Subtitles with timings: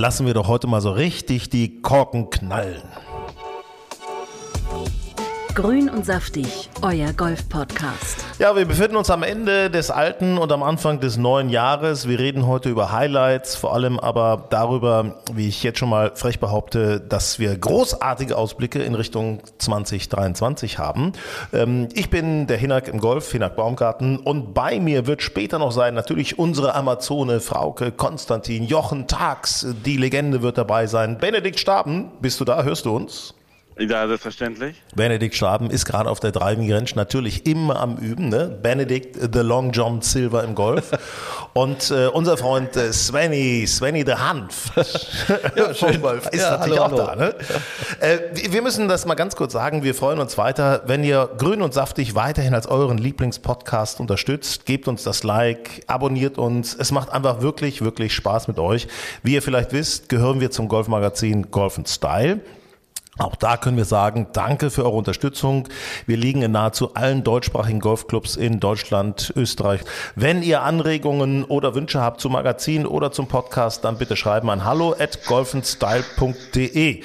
[0.00, 2.82] lassen wir doch heute mal so richtig die Korken knallen.
[5.54, 8.29] Grün und saftig, euer Golf-Podcast.
[8.40, 12.08] Ja, wir befinden uns am Ende des alten und am Anfang des neuen Jahres.
[12.08, 16.40] Wir reden heute über Highlights, vor allem aber darüber, wie ich jetzt schon mal frech
[16.40, 21.12] behaupte, dass wir großartige Ausblicke in Richtung 2023 haben.
[21.52, 25.70] Ähm, ich bin der Hinak im Golf, Hinak Baumgarten, und bei mir wird später noch
[25.70, 31.18] sein natürlich unsere Amazone Frauke, Konstantin, Jochen Tags, die Legende wird dabei sein.
[31.18, 32.62] Benedikt Staben, bist du da?
[32.62, 33.34] Hörst du uns?
[33.80, 34.82] Ja, selbstverständlich.
[34.94, 38.28] Benedikt Schwaben ist gerade auf der Driving Range natürlich immer am Üben.
[38.28, 38.58] Ne?
[38.62, 40.90] Benedikt, the Long John Silver im Golf.
[41.54, 44.70] Und äh, unser Freund äh, Svenny, Svenny the Hanf
[45.56, 47.16] ja, vom Golf ist ja, natürlich hallo, auch hallo.
[47.16, 47.16] da.
[47.16, 47.34] Ne?
[48.00, 49.82] Äh, wir müssen das mal ganz kurz sagen.
[49.82, 54.66] Wir freuen uns weiter, wenn ihr Grün und Saftig weiterhin als euren Lieblingspodcast unterstützt.
[54.66, 56.74] Gebt uns das Like, abonniert uns.
[56.74, 58.88] Es macht einfach wirklich, wirklich Spaß mit euch.
[59.22, 62.40] Wie ihr vielleicht wisst, gehören wir zum Golfmagazin Golf Style.
[63.20, 65.68] Auch da können wir sagen, danke für eure Unterstützung.
[66.06, 69.82] Wir liegen in nahezu allen deutschsprachigen Golfclubs in Deutschland, Österreich.
[70.14, 74.64] Wenn ihr Anregungen oder Wünsche habt zum Magazin oder zum Podcast, dann bitte schreiben an
[74.64, 77.02] hallo at golfenstyle.de.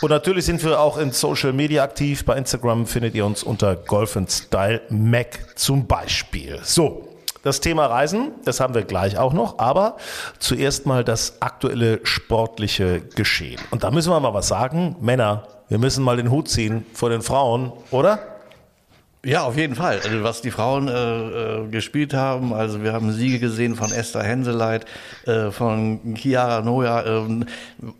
[0.00, 2.24] Und natürlich sind wir auch in Social Media aktiv.
[2.24, 6.58] Bei Instagram findet ihr uns unter Golfenstyle Mac zum Beispiel.
[6.62, 7.09] So,
[7.42, 9.96] das Thema Reisen, das haben wir gleich auch noch, aber
[10.38, 13.60] zuerst mal das aktuelle sportliche Geschehen.
[13.70, 14.96] Und da müssen wir mal was sagen.
[15.00, 18.18] Männer, wir müssen mal den Hut ziehen vor den Frauen, oder?
[19.22, 20.00] Ja, auf jeden Fall.
[20.02, 24.22] Also was die Frauen äh, äh, gespielt haben, also wir haben Siege gesehen von Esther
[24.22, 24.86] Henseleit,
[25.26, 27.02] äh, von Chiara Noja.
[27.02, 27.44] Äh,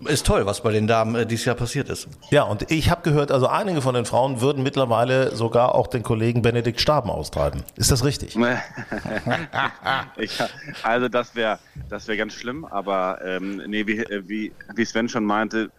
[0.06, 2.08] ist toll, was bei den Damen äh, dieses Jahr passiert ist.
[2.30, 6.02] Ja, und ich habe gehört, also einige von den Frauen würden mittlerweile sogar auch den
[6.02, 7.64] Kollegen Benedikt Staben austreiben.
[7.76, 8.36] Ist das richtig?
[10.16, 10.38] ich,
[10.82, 11.58] also das wäre
[11.90, 15.70] das wäre ganz schlimm, aber ähm, nee, wie, äh, wie, wie Sven schon meinte,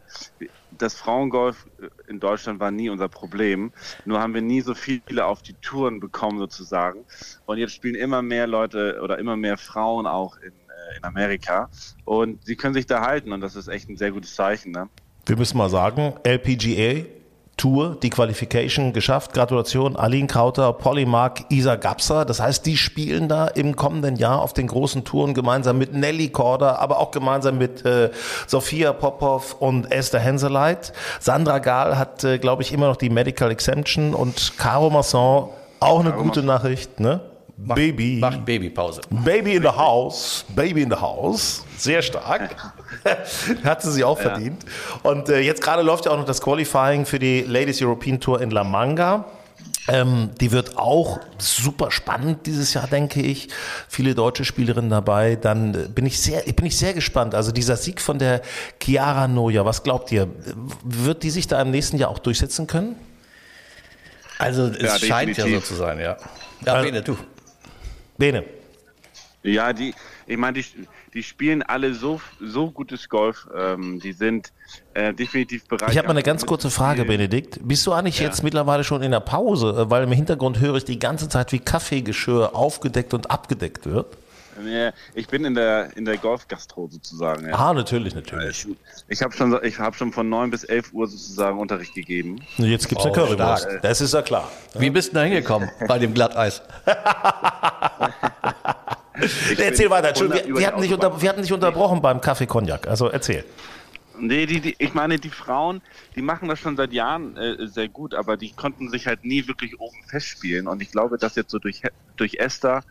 [0.77, 1.67] das Frauengolf
[2.07, 3.71] in Deutschland war nie unser Problem.
[4.05, 7.05] Nur haben wir nie so viele auf die Touren bekommen sozusagen.
[7.45, 11.69] Und jetzt spielen immer mehr Leute oder immer mehr Frauen auch in, äh, in Amerika.
[12.05, 14.71] Und sie können sich da halten und das ist echt ein sehr gutes Zeichen.
[14.71, 14.89] Ne?
[15.25, 17.05] Wir müssen mal sagen, LPGA
[17.61, 19.35] Tour die Qualification geschafft.
[19.35, 22.25] Gratulation, Aline Krauter, Polymark, Isa Gapsa.
[22.25, 26.29] Das heißt, die spielen da im kommenden Jahr auf den großen Touren gemeinsam mit Nelly
[26.29, 28.09] Korda, aber auch gemeinsam mit äh,
[28.47, 30.91] Sophia Popov und Esther Henseleit.
[31.19, 35.49] Sandra Gahl hat, äh, glaube ich, immer noch die Medical Exemption und Caro Masson,
[35.79, 37.21] auch eine Caro gute Nachricht, ne?
[37.63, 38.17] Macht, Baby.
[38.19, 39.01] Macht Babypause.
[39.11, 40.45] Baby in the house.
[40.55, 41.63] Baby in the house.
[41.77, 42.55] Sehr stark.
[43.63, 44.29] Hat sie sich auch ja.
[44.29, 44.65] verdient.
[45.03, 48.41] Und äh, jetzt gerade läuft ja auch noch das Qualifying für die Ladies European Tour
[48.41, 49.25] in La Manga.
[49.87, 53.49] Ähm, die wird auch super spannend dieses Jahr, denke ich.
[53.89, 55.35] Viele deutsche Spielerinnen dabei.
[55.35, 57.33] Dann äh, bin ich sehr, bin ich sehr gespannt.
[57.33, 58.41] Also dieser Sieg von der
[58.81, 60.27] Chiara Noja, was glaubt ihr?
[60.83, 62.95] Wird die sich da im nächsten Jahr auch durchsetzen können?
[64.37, 66.17] Also es ja, scheint ja so zu sein, ja.
[66.65, 67.17] Ja, Bene, du.
[68.17, 68.43] Bene.
[69.43, 69.93] Ja, die,
[70.27, 70.65] ich meine, die,
[71.13, 73.47] die spielen alle so, so gutes Golf.
[73.55, 74.51] Ähm, die sind
[74.93, 75.91] äh, definitiv bereit.
[75.91, 77.59] Ich habe mal eine ganz kurze Frage, Benedikt.
[77.61, 78.25] Bist du eigentlich ja.
[78.25, 79.69] jetzt mittlerweile schon in der Pause?
[79.77, 84.17] Äh, weil im Hintergrund höre ich die ganze Zeit, wie Kaffeegeschirr aufgedeckt und abgedeckt wird.
[85.15, 87.47] Ich bin in der, in der Golfgastro sozusagen.
[87.47, 87.55] Ja.
[87.55, 88.67] Ah, natürlich, natürlich.
[88.67, 88.75] Ich,
[89.07, 92.41] ich habe schon, hab schon von 9 bis 11 Uhr sozusagen Unterricht gegeben.
[92.57, 93.67] Jetzt gibt es oh, eine Currywurst.
[93.81, 94.51] Das ist ja klar.
[94.77, 96.61] Wie bist du da hingekommen bei dem Glatteis?
[99.57, 100.09] erzähl weiter.
[100.09, 102.87] Entschuldigung, wir, wir, hatten nicht unter, wir hatten nicht unterbrochen beim Kaffee Cognac.
[102.87, 103.45] Also erzähl.
[104.19, 105.81] Nee, die, die, ich meine, die Frauen,
[106.15, 109.47] die machen das schon seit Jahren äh, sehr gut, aber die konnten sich halt nie
[109.47, 110.67] wirklich oben festspielen.
[110.67, 111.81] Und ich glaube, dass jetzt so durch,
[112.17, 112.83] durch Esther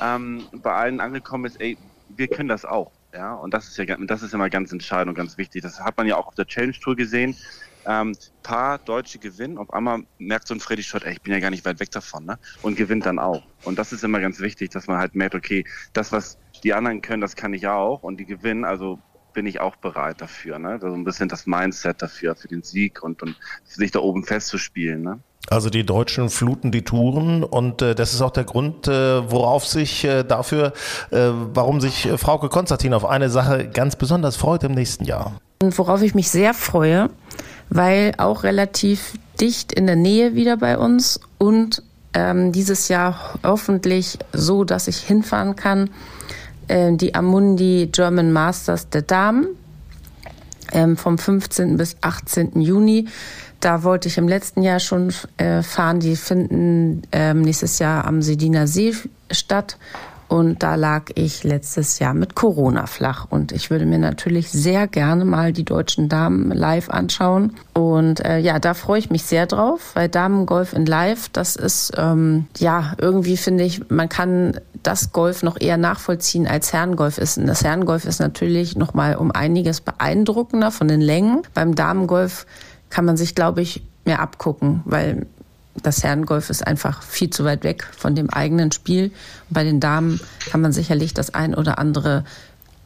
[0.00, 1.76] ähm, bei allen angekommen ist, ey,
[2.08, 2.92] wir können das auch.
[3.12, 5.62] Ja, und das ist ja das ist immer ganz entscheidend und ganz wichtig.
[5.62, 7.34] Das hat man ja auch auf der Challenge Tour gesehen.
[7.86, 11.40] Ähm, paar Deutsche gewinnen, auf einmal merkt so ein Freddy Schott, ey, ich bin ja
[11.40, 12.38] gar nicht weit weg davon, ne?
[12.62, 13.42] Und gewinnt dann auch.
[13.64, 17.00] Und das ist immer ganz wichtig, dass man halt merkt, okay, das, was die anderen
[17.02, 18.98] können, das kann ich auch und die gewinnen, also
[19.32, 20.58] bin ich auch bereit dafür.
[20.58, 20.78] Ne?
[20.80, 25.02] So ein bisschen das Mindset dafür, für den Sieg und, und sich da oben festzuspielen.
[25.02, 25.20] Ne?
[25.48, 29.64] Also die Deutschen fluten die Touren und äh, das ist auch der Grund, äh, worauf
[29.64, 30.72] sich äh, dafür,
[31.10, 35.38] äh, warum sich äh, Frauke Konstantin auf eine Sache ganz besonders freut im nächsten Jahr.
[35.62, 37.10] Und worauf ich mich sehr freue,
[37.70, 41.82] weil auch relativ dicht in der Nähe wieder bei uns und
[42.14, 45.90] ähm, dieses Jahr hoffentlich so, dass ich hinfahren kann,
[46.68, 49.48] äh, die Amundi German Masters der Damen
[50.72, 51.76] ähm, vom 15.
[51.76, 52.60] bis 18.
[52.60, 53.08] Juni.
[53.60, 56.00] Da wollte ich im letzten Jahr schon äh, fahren.
[56.00, 58.94] Die finden ähm, nächstes Jahr am Sediner See
[59.30, 59.78] statt.
[60.28, 63.26] Und da lag ich letztes Jahr mit Corona flach.
[63.28, 67.52] Und ich würde mir natürlich sehr gerne mal die deutschen Damen live anschauen.
[67.74, 71.92] Und äh, ja, da freue ich mich sehr drauf, weil Damengolf in Live, das ist
[71.96, 77.38] ähm, ja irgendwie finde ich, man kann das Golf noch eher nachvollziehen als Herrengolf ist.
[77.38, 81.42] Und das Herrengolf ist natürlich noch mal um einiges beeindruckender von den Längen.
[81.54, 82.46] Beim Damengolf
[82.90, 85.26] kann man sich, glaube ich, mehr abgucken, weil
[85.82, 89.12] das Herrengolf ist einfach viel zu weit weg von dem eigenen Spiel.
[89.50, 90.20] bei den Damen
[90.50, 92.24] kann man sicherlich das ein oder andere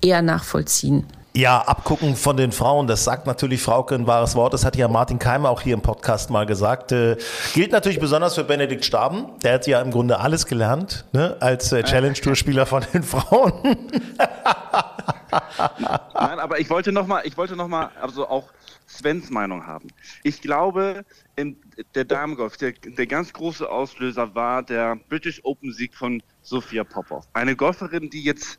[0.00, 1.06] eher nachvollziehen.
[1.32, 4.52] Ja, abgucken von den Frauen, das sagt natürlich Frauke ein wahres Wort.
[4.52, 6.90] Das hat ja Martin Keimer auch hier im Podcast mal gesagt.
[6.90, 7.18] Äh,
[7.54, 9.26] gilt natürlich besonders für Benedikt Staben.
[9.44, 13.52] Der hat ja im Grunde alles gelernt, ne, als äh, Challenge-Tour-Spieler von den Frauen.
[15.30, 18.52] Nein, aber ich wollte nochmal, ich wollte noch mal, also auch
[18.88, 19.88] Svens Meinung haben.
[20.22, 21.04] Ich glaube,
[21.36, 21.56] im,
[21.94, 27.26] der Damengolf, der, der ganz große Auslöser war der British Open Sieg von Sophia Popov.
[27.32, 28.58] Eine Golferin, die jetzt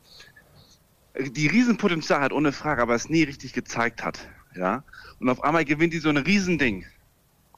[1.18, 4.28] die Riesenpotenzial hat, ohne Frage, aber es nie richtig gezeigt hat.
[4.54, 4.82] Ja?
[5.20, 6.86] Und auf einmal gewinnt die so ein Riesending.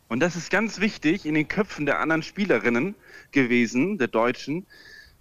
[0.08, 2.94] Und das ist ganz wichtig in den Köpfen der anderen Spielerinnen
[3.32, 4.66] gewesen, der Deutschen,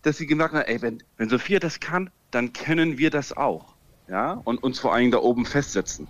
[0.02, 3.73] dass sie gemerkt haben, ey, wenn, wenn Sophia das kann, dann können wir das auch.
[4.10, 4.42] Ja?
[4.44, 6.08] Und uns vor allem da oben festsetzen.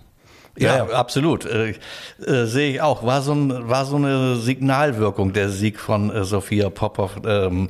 [0.56, 1.44] Ja, ja, absolut.
[1.46, 1.74] Äh,
[2.24, 3.04] äh, Sehe ich auch.
[3.04, 7.68] War so, ein, war so eine Signalwirkung der Sieg von äh, Sophia Popov ähm,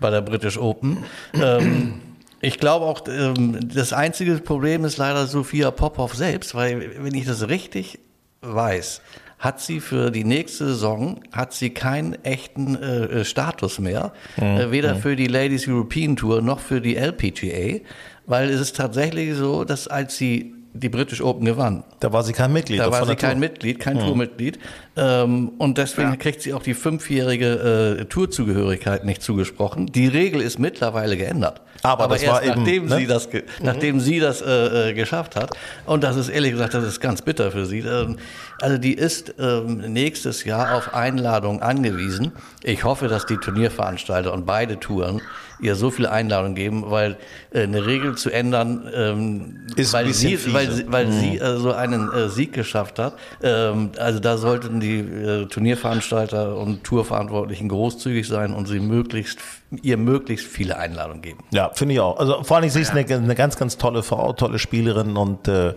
[0.00, 1.04] bei der British Open.
[1.34, 2.00] ähm,
[2.40, 7.26] ich glaube auch, ähm, das einzige Problem ist leider Sophia Popov selbst, weil wenn ich
[7.26, 8.00] das richtig
[8.40, 9.02] weiß,
[9.38, 14.42] hat sie für die nächste Saison hat sie keinen echten äh, Status mehr, mhm.
[14.42, 15.00] äh, weder mhm.
[15.00, 17.80] für die Ladies European Tour noch für die LPGA,
[18.26, 21.84] weil es ist tatsächlich so, dass als sie die British Open gewann.
[22.00, 22.80] Da war sie kein Mitglied.
[22.80, 23.40] Da war sie kein Tour.
[23.40, 24.06] Mitglied, kein hm.
[24.06, 24.58] Tourmitglied.
[24.96, 26.16] Ähm, und deswegen ja.
[26.16, 29.86] kriegt sie auch die fünfjährige äh, Tourzugehörigkeit nicht zugesprochen.
[29.86, 31.60] Die Regel ist mittlerweile geändert.
[31.82, 32.96] Aber, Aber das erst war nachdem eben, ne?
[32.96, 33.42] sie das, mhm.
[33.60, 35.54] nachdem sie das äh, äh, geschafft hat.
[35.84, 37.80] Und das ist ehrlich gesagt, das ist ganz bitter für sie.
[37.80, 38.16] Ähm,
[38.60, 42.32] also die ist ähm, nächstes Jahr auf Einladung angewiesen.
[42.62, 45.20] Ich hoffe, dass die Turnierveranstalter und beide Touren
[45.62, 47.16] ihr so viele Einladungen geben, weil
[47.52, 51.12] äh, eine Regel zu ändern, ähm, ist weil, sie, weil, sie, weil mhm.
[51.12, 53.16] sie äh, so einen äh, Sieg geschafft hat.
[53.42, 59.38] Ähm, also da sollten die äh, Turnierveranstalter und Tourverantwortlichen großzügig sein und sie möglichst
[59.82, 61.38] ihr möglichst viele Einladungen geben.
[61.50, 62.18] Ja, finde ich auch.
[62.18, 65.74] Also vor allem, sie ist eine, eine, ganz, ganz tolle Frau, tolle Spielerin und äh,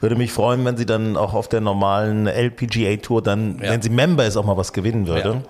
[0.00, 3.70] würde mich freuen, wenn sie dann auch auf der normalen LPGA-Tour dann, ja.
[3.70, 5.42] wenn sie Member ist, auch mal was gewinnen würde.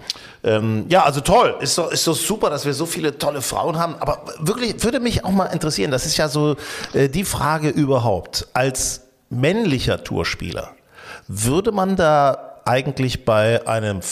[0.45, 1.57] Ja, ähm, ja also toll.
[1.61, 3.97] Ist doch, ist doch super, dass wir so viele tolle Frauen haben.
[3.99, 6.57] Aber wirklich würde mich auch mal interessieren, das ist ja so
[6.93, 8.47] äh, die Frage überhaupt.
[8.53, 10.75] Als männlicher Tourspieler,
[11.29, 14.03] würde man da eigentlich bei einem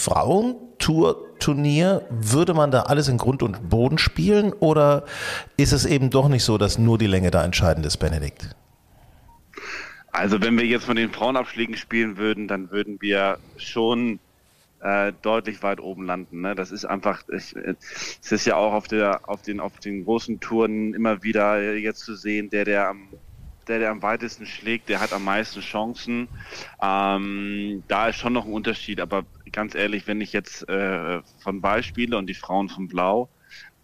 [1.38, 5.04] Frauentour-Turnier, würde man da alles in Grund und Boden spielen oder
[5.56, 8.54] ist es eben doch nicht so, dass nur die Länge da entscheidend ist, Benedikt?
[10.10, 14.18] Also wenn wir jetzt von den Frauenabschlägen spielen würden, dann würden wir schon
[14.80, 16.40] äh, deutlich weit oben landen.
[16.40, 16.54] Ne?
[16.54, 20.40] Das ist einfach, ich, es ist ja auch auf der, auf den, auf den großen
[20.40, 23.08] Touren immer wieder jetzt zu sehen, der, der am
[23.68, 26.28] der, der am weitesten schlägt, der hat am meisten Chancen.
[26.82, 31.60] Ähm, da ist schon noch ein Unterschied, aber ganz ehrlich, wenn ich jetzt äh, von
[31.60, 33.28] Beispiele und die Frauen von Blau,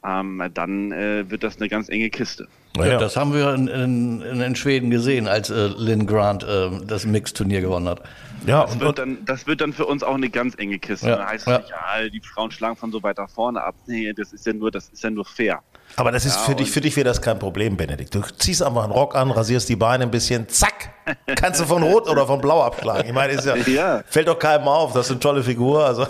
[0.05, 2.47] ähm, dann äh, wird das eine ganz enge Kiste.
[2.77, 7.07] Ja, das haben wir in, in, in Schweden gesehen, als äh, Lynn Grant äh, das
[7.07, 8.03] Mix-Turnier gewonnen hat.
[8.47, 11.09] Ja, das, wird dann, das wird dann für uns auch eine ganz enge Kiste.
[11.09, 11.59] Ja, da heißt ja.
[11.59, 13.77] nicht, ja, die Frauen schlagen von so weiter vorne ab.
[13.87, 15.63] Nee, das ist ja nur, das ist ja nur fair.
[15.97, 18.15] Aber das ist ja, für dich, für dich wäre das kein Problem, Benedikt.
[18.15, 20.91] Du ziehst einfach einen Rock an, rasierst die Beine ein bisschen, zack,
[21.37, 23.07] kannst du von Rot oder von Blau abschlagen.
[23.07, 24.03] Ich meine, ist ja, ja.
[24.07, 25.85] fällt doch keinem auf, das ist eine tolle Figur.
[25.85, 26.07] Also.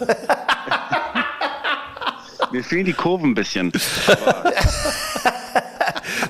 [2.50, 3.73] Mir fehlen die Kurven ein bisschen.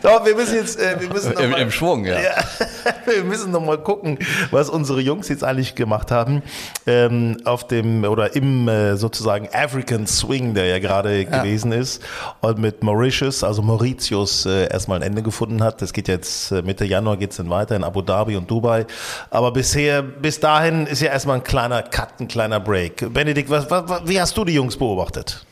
[0.04, 2.20] Doch, wir müssen jetzt, äh, wir müssen Im, mal, Im Schwung, ja.
[2.20, 2.34] ja.
[3.06, 4.18] Wir müssen noch mal gucken,
[4.50, 6.42] was unsere Jungs jetzt eigentlich gemacht haben
[6.86, 11.38] ähm, auf dem oder im äh, sozusagen African Swing, der ja gerade ja.
[11.38, 12.02] gewesen ist
[12.42, 15.80] und mit Mauritius, also Mauritius, äh, erstmal ein Ende gefunden hat.
[15.80, 18.86] Das geht jetzt äh, Mitte Januar geht's dann weiter in Abu Dhabi und Dubai.
[19.30, 23.10] Aber bisher, bis dahin ist ja erstmal ein kleiner Cut, ein kleiner Break.
[23.12, 25.46] Benedikt, was, was, wie hast du die Jungs beobachtet?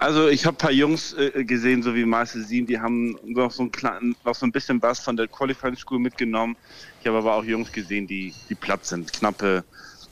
[0.00, 3.50] Also ich habe ein paar Jungs äh, gesehen, so wie Marcel Siem, die haben noch
[3.50, 6.56] so, ein klein, noch so ein bisschen was von der Qualifying School mitgenommen.
[7.00, 9.64] Ich habe aber auch Jungs gesehen, die, die platt sind, knappe.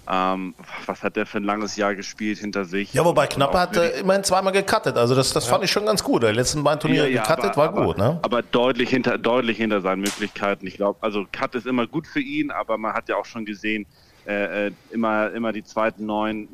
[0.09, 2.93] Ähm, was hat der für ein langes Jahr gespielt hinter sich?
[2.95, 4.97] Ja, wobei Knappe hat äh, immerhin zweimal gecuttet.
[4.97, 5.53] Also das, das ja.
[5.53, 6.25] fand ich schon ganz gut.
[6.25, 8.19] Der letzten beiden Turniere ja, ja, gecuttet war aber, gut, ne?
[8.23, 10.67] Aber deutlich hinter, deutlich hinter seinen Möglichkeiten.
[10.67, 13.45] Ich glaube, also Cut ist immer gut für ihn, aber man hat ja auch schon
[13.45, 13.87] gesehen,
[14.27, 16.49] äh, äh immer, immer die zweiten neun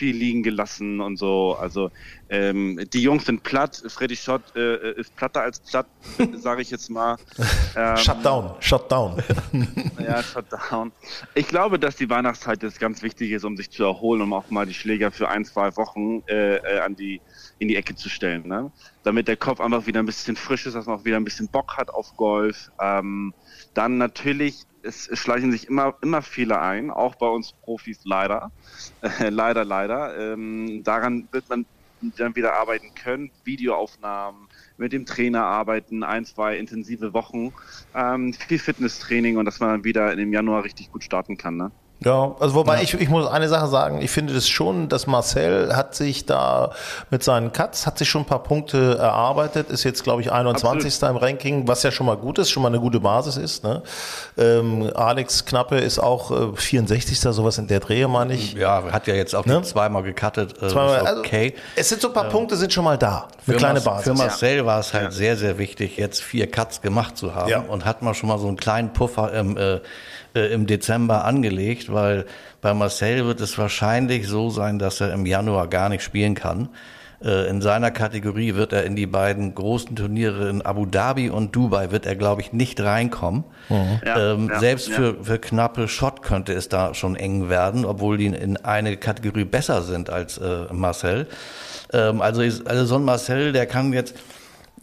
[0.00, 1.58] viel liegen gelassen und so.
[1.60, 1.90] Also
[2.30, 3.82] ähm, die Jungs sind platt.
[3.86, 5.86] Freddy Schott äh, ist platter als platt,
[6.36, 7.16] sage ich jetzt mal.
[7.76, 9.22] Ähm, Shutdown, Shutdown.
[10.02, 10.90] ja, Shutdown.
[11.34, 14.50] Ich glaube, dass die Weihnachtszeit jetzt ganz wichtig ist, um sich zu erholen, um auch
[14.50, 17.20] mal die Schläger für ein, zwei Wochen äh, äh, an die
[17.60, 18.72] in die Ecke zu stellen, ne?
[19.04, 21.46] damit der Kopf einfach wieder ein bisschen frisch ist, dass man auch wieder ein bisschen
[21.46, 22.72] Bock hat auf Golf.
[22.80, 23.34] Ähm,
[23.74, 28.52] dann natürlich es, schleichen sich immer, immer Fehler ein, auch bei uns Profis leider.
[29.00, 30.32] Äh, leider, leider.
[30.32, 31.66] Ähm, daran wird man
[32.00, 33.30] dann wieder arbeiten können.
[33.44, 37.52] Videoaufnahmen, mit dem Trainer arbeiten, ein, zwei intensive Wochen,
[37.94, 41.56] ähm, viel Fitnesstraining und dass man dann wieder im Januar richtig gut starten kann.
[41.56, 41.72] Ne?
[42.02, 42.82] Ja, also wobei ja.
[42.82, 46.70] ich, ich muss eine Sache sagen, ich finde das schon, dass Marcel hat sich da
[47.10, 50.86] mit seinen Cuts, hat sich schon ein paar Punkte erarbeitet, ist jetzt glaube ich 21.
[50.86, 51.16] Absolut.
[51.16, 53.64] im Ranking, was ja schon mal gut ist, schon mal eine gute Basis ist.
[53.64, 53.82] Ne?
[54.38, 57.20] Ähm, Alex Knappe ist auch äh, 64.
[57.20, 58.54] sowas in der Drehe, meine ich.
[58.54, 59.60] Ja, hat ja jetzt auch ne?
[59.60, 60.54] zweimal gecuttet.
[60.62, 61.54] Äh, zweimal, also okay.
[61.76, 63.28] Es sind so ein paar ähm, Punkte, sind schon mal da.
[63.46, 64.04] Eine kleine Basis.
[64.04, 64.66] Für Marcel ja.
[64.66, 65.10] war es halt ja.
[65.10, 68.48] sehr, sehr wichtig, jetzt vier Cuts gemacht zu haben und hat mal schon mal so
[68.48, 69.80] einen kleinen Puffer im äh,
[70.34, 72.26] äh, im Dezember angelegt, weil
[72.60, 76.68] bei Marcel wird es wahrscheinlich so sein, dass er im Januar gar nicht spielen kann.
[77.22, 81.54] Äh, in seiner Kategorie wird er in die beiden großen Turniere in Abu Dhabi und
[81.54, 83.44] Dubai wird er, glaube ich, nicht reinkommen.
[83.68, 84.00] Mhm.
[84.04, 84.94] Ja, ähm, ja, selbst ja.
[84.94, 89.44] Für, für knappe Shot könnte es da schon eng werden, obwohl die in eine Kategorie
[89.44, 91.26] besser sind als äh, Marcel.
[91.92, 94.14] Ähm, also, also so ein Marcel, der kann jetzt,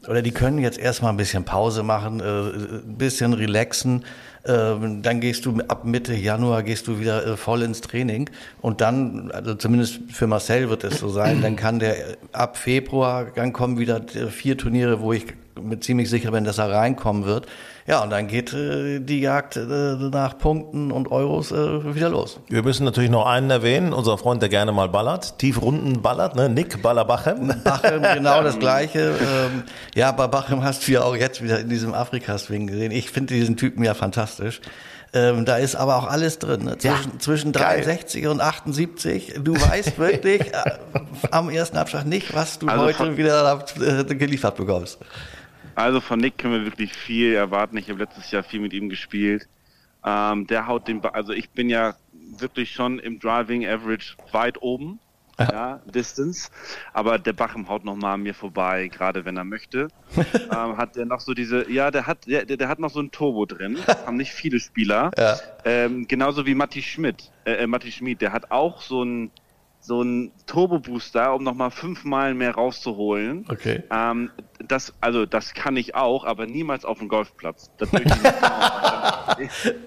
[0.07, 4.05] oder die können jetzt erstmal ein bisschen Pause machen, äh, ein bisschen relaxen
[4.47, 8.29] ähm, dann gehst du ab Mitte Januar gehst du wieder äh, voll ins Training.
[8.61, 13.27] Und dann, also zumindest für Marcel wird es so sein, dann kann der ab Februar,
[13.35, 15.25] dann kommen wieder vier Turniere, wo ich
[15.61, 17.47] mit ziemlich sicher bin, dass er reinkommen wird.
[17.87, 22.39] Ja, und dann geht äh, die Jagd äh, nach Punkten und Euros äh, wieder los.
[22.49, 26.49] Wir müssen natürlich noch einen erwähnen, unser Freund, der gerne mal ballert, Tiefrunden ballert, ne?
[26.49, 27.47] Nick Ballerbachem.
[27.63, 29.15] Bachem, genau das Gleiche.
[29.21, 29.63] Ähm,
[29.95, 32.91] ja, bei Bachem hast du ja auch jetzt wieder in diesem Afrika-Swing gesehen.
[32.91, 34.59] Ich finde diesen Typen ja fantastisch.
[35.13, 36.65] Ähm, da ist aber auch alles drin.
[36.65, 36.77] Ne?
[36.77, 38.31] Zwischen, ja, zwischen 63 geil.
[38.31, 39.35] und 78.
[39.41, 40.71] Du weißt wirklich äh,
[41.31, 44.99] am ersten Abschlag nicht, was du also heute wieder äh, geliefert bekommst.
[45.77, 47.77] Also von Nick können wir wirklich viel erwarten.
[47.77, 49.47] Ich habe letztes Jahr viel mit ihm gespielt.
[50.03, 51.93] Ähm, der haut den, ba also ich bin ja
[52.39, 54.99] wirklich schon im Driving Average weit oben,
[55.37, 56.49] ja, ja Distance.
[56.93, 59.89] Aber der Bachem haut noch mal an mir vorbei, gerade wenn er möchte.
[60.33, 63.11] ähm, hat der noch so diese, ja, der hat, der, der hat noch so ein
[63.11, 63.77] Turbo drin.
[64.07, 65.11] haben nicht viele Spieler.
[65.15, 65.37] Ja.
[65.63, 69.29] Ähm, genauso wie Matti Schmidt, äh, äh Matti Schmidt, der hat auch so ein
[69.87, 73.45] so ein Turbo-Booster, um nochmal fünfmal mehr rauszuholen.
[73.47, 73.83] Okay.
[73.89, 74.29] Ähm,
[74.67, 77.71] das, also das kann ich auch, aber niemals auf dem Golfplatz.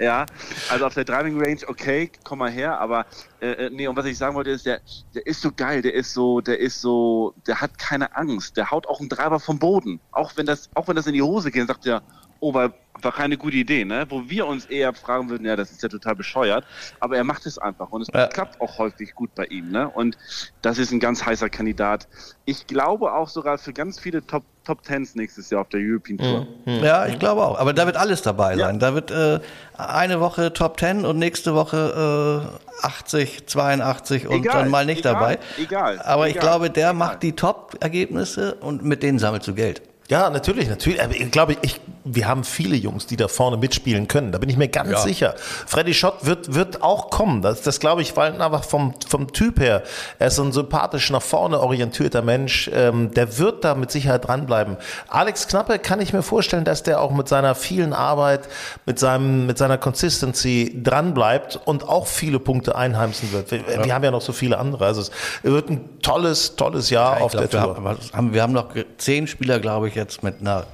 [0.01, 0.27] ja,
[0.71, 3.07] also auf der Driving Range, okay, komm mal her, aber
[3.41, 4.81] äh, äh, nee, und was ich sagen wollte ist, der,
[5.15, 8.71] der ist so geil, der ist so, der ist so, der hat keine Angst, der
[8.71, 10.01] haut auch einen Treiber vom Boden.
[10.13, 12.03] Auch wenn das, auch wenn das in die Hose geht, sagt er,
[12.41, 14.07] oh, war, war keine gute Idee, ne?
[14.09, 16.65] Wo wir uns eher fragen würden, ja, das ist ja total bescheuert.
[16.99, 18.27] Aber er macht es einfach und es ja.
[18.27, 19.89] klappt auch häufig gut bei ihm, ne?
[19.89, 20.19] Und
[20.63, 22.09] das ist ein ganz heißer Kandidat.
[22.45, 26.19] Ich glaube auch sogar für ganz viele Top Top Tens nächstes Jahr auf der European
[26.19, 26.47] Tour.
[26.67, 26.85] Mhm.
[26.85, 27.59] Ja, ich glaube auch.
[27.59, 28.75] Aber da wird alles dabei sein.
[28.75, 28.81] Ja.
[28.81, 29.41] Da wird äh,
[29.77, 35.01] eine Woche Top Ten und nächste Woche äh, 80, 82 und egal, dann mal nicht
[35.01, 35.39] egal, dabei.
[35.59, 35.99] Egal.
[36.01, 39.83] Aber egal, ich glaube, der macht die Top-Ergebnisse und mit denen sammelst du Geld.
[40.11, 41.03] Ja, natürlich, natürlich.
[41.03, 44.33] Aber ich glaube, ich, wir haben viele Jungs, die da vorne mitspielen können.
[44.33, 44.99] Da bin ich mir ganz ja.
[44.99, 45.35] sicher.
[45.67, 47.43] Freddy Schott wird, wird auch kommen.
[47.43, 49.83] Das, das glaube ich, weil einfach vom, vom Typ her,
[50.19, 52.71] er ist so ein sympathisch nach vorne orientierter Mensch.
[52.73, 54.77] Ähm, der wird da mit Sicherheit dranbleiben.
[55.09, 58.49] Alex Knappe kann ich mir vorstellen, dass der auch mit seiner vielen Arbeit,
[58.87, 63.51] mit seinem, mit seiner Consistency dranbleibt und auch viele Punkte einheimsen wird.
[63.51, 63.85] Wir, ja.
[63.85, 64.87] wir haben ja noch so viele andere.
[64.87, 65.11] Also es
[65.43, 67.85] wird ein tolles, tolles Jahr ja, auf glaub, der Tour.
[67.85, 70.65] Wir haben, wir haben noch zehn Spieler, glaube ich, jetzt mit einer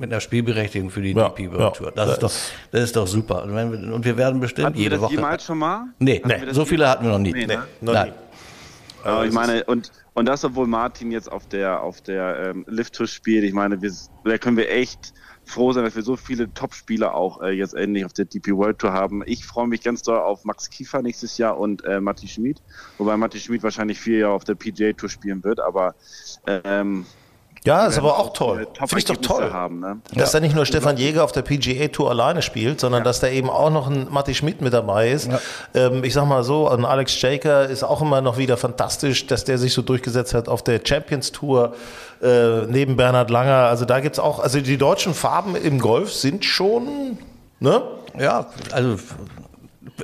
[0.00, 1.92] mit einer Spielberechtigung für die ja, DP World Tour.
[1.92, 2.32] Das, ist doch,
[2.72, 3.44] das ist doch super.
[3.44, 5.14] Und wir werden bestimmt hatten jede wir das Woche.
[5.14, 5.84] jemals schon mal?
[5.98, 7.32] Nee, nee so viele hatten wir noch nie.
[7.32, 7.62] Nee, ne?
[7.80, 8.08] noch Nein.
[8.08, 8.14] nie.
[9.04, 13.06] Aber ich meine, und, und das, obwohl Martin jetzt auf der, auf der ähm, Lift-Tour
[13.06, 13.92] spielt, ich meine, wir,
[14.24, 15.14] da können wir echt
[15.44, 18.78] froh sein, dass wir so viele Top-Spieler auch äh, jetzt endlich auf der DP World
[18.78, 19.22] Tour haben.
[19.26, 22.62] Ich freue mich ganz doll auf Max Kiefer nächstes Jahr und äh, Matti Schmid,
[22.98, 25.94] wobei Matti Schmid wahrscheinlich vier Jahre auf der PGA Tour spielen wird, aber
[26.46, 27.06] ähm,
[27.64, 28.66] ja, ist aber auch toll.
[28.74, 29.52] Finde ich doch toll.
[29.52, 30.00] Haben, ne?
[30.14, 30.40] Dass ja.
[30.40, 33.04] da nicht nur Stefan Jäger auf der PGA Tour alleine spielt, sondern ja.
[33.04, 35.28] dass da eben auch noch ein Matti Schmidt mit dabei ist.
[35.28, 35.40] Ja.
[35.74, 39.44] Ähm, ich sag mal so, ein Alex Jaker ist auch immer noch wieder fantastisch, dass
[39.44, 41.74] der sich so durchgesetzt hat auf der Champions Tour
[42.22, 43.66] äh, neben Bernhard Langer.
[43.66, 47.18] Also da gibt's auch, also die deutschen Farben im Golf sind schon,
[47.58, 47.82] ne?
[48.18, 48.96] Ja, also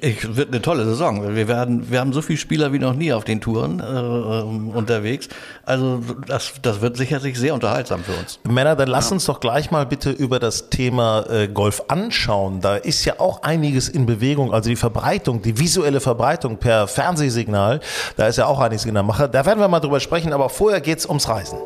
[0.03, 1.35] Ich, wird eine tolle Saison.
[1.35, 4.71] Wir werden, wir haben so viele Spieler wie noch nie auf den Touren äh, ähm,
[4.71, 5.29] unterwegs.
[5.65, 8.39] Also das, das wird sicherlich sehr unterhaltsam für uns.
[8.45, 12.61] Männer, dann lass uns doch gleich mal bitte über das Thema äh, Golf anschauen.
[12.61, 14.53] Da ist ja auch einiges in Bewegung.
[14.53, 17.81] Also die Verbreitung, die visuelle Verbreitung per Fernsehsignal,
[18.17, 19.29] da ist ja auch einiges in der Mache.
[19.29, 21.59] Da werden wir mal drüber sprechen, aber vorher geht's ums Reisen.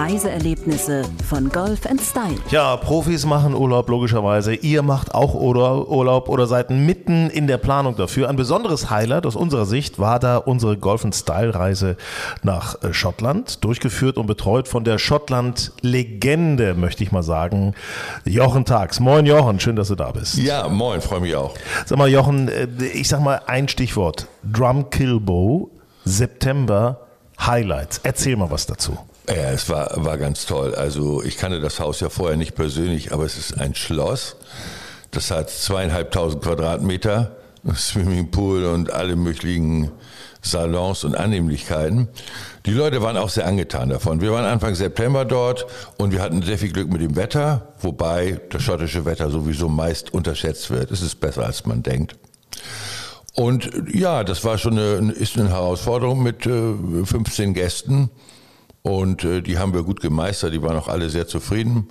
[0.00, 2.38] Reiseerlebnisse von Golf Style.
[2.50, 4.54] Ja, Profis machen Urlaub logischerweise.
[4.54, 8.30] Ihr macht auch Urlaub oder seid mitten in der Planung dafür.
[8.30, 11.98] Ein besonderes Highlight aus unserer Sicht war da unsere Golf Style Reise
[12.42, 17.74] nach äh, Schottland, durchgeführt und betreut von der Schottland Legende, möchte ich mal sagen,
[18.24, 19.00] Jochen Tags.
[19.00, 20.38] Moin Jochen, schön, dass du da bist.
[20.38, 21.54] Ja, moin, freue mich auch.
[21.84, 24.28] Sag mal Jochen, äh, ich sag mal ein Stichwort.
[24.50, 25.70] Drum Kilbo,
[26.06, 27.00] September
[27.38, 28.00] Highlights.
[28.02, 28.96] Erzähl mal was dazu.
[29.30, 30.74] Ja, es war, war ganz toll.
[30.74, 34.36] Also ich kannte das Haus ja vorher nicht persönlich, aber es ist ein Schloss.
[35.12, 37.36] Das hat zweieinhalbtausend Quadratmeter,
[37.72, 39.92] Swimmingpool und alle möglichen
[40.42, 42.08] Salons und Annehmlichkeiten.
[42.66, 44.20] Die Leute waren auch sehr angetan davon.
[44.20, 48.40] Wir waren Anfang September dort und wir hatten sehr viel Glück mit dem Wetter, wobei
[48.50, 50.90] das schottische Wetter sowieso meist unterschätzt wird.
[50.90, 52.16] Es ist besser, als man denkt.
[53.34, 58.10] Und ja, das war schon eine, ist eine Herausforderung mit äh, 15 Gästen.
[58.82, 61.88] Und äh, die haben wir gut gemeistert, die waren auch alle sehr zufrieden.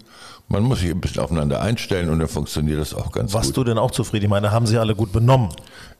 [0.47, 3.57] Man muss sich ein bisschen aufeinander einstellen und dann funktioniert das auch ganz Warst gut.
[3.57, 4.25] du denn auch zufrieden?
[4.25, 5.49] Ich meine, haben sie alle gut benommen?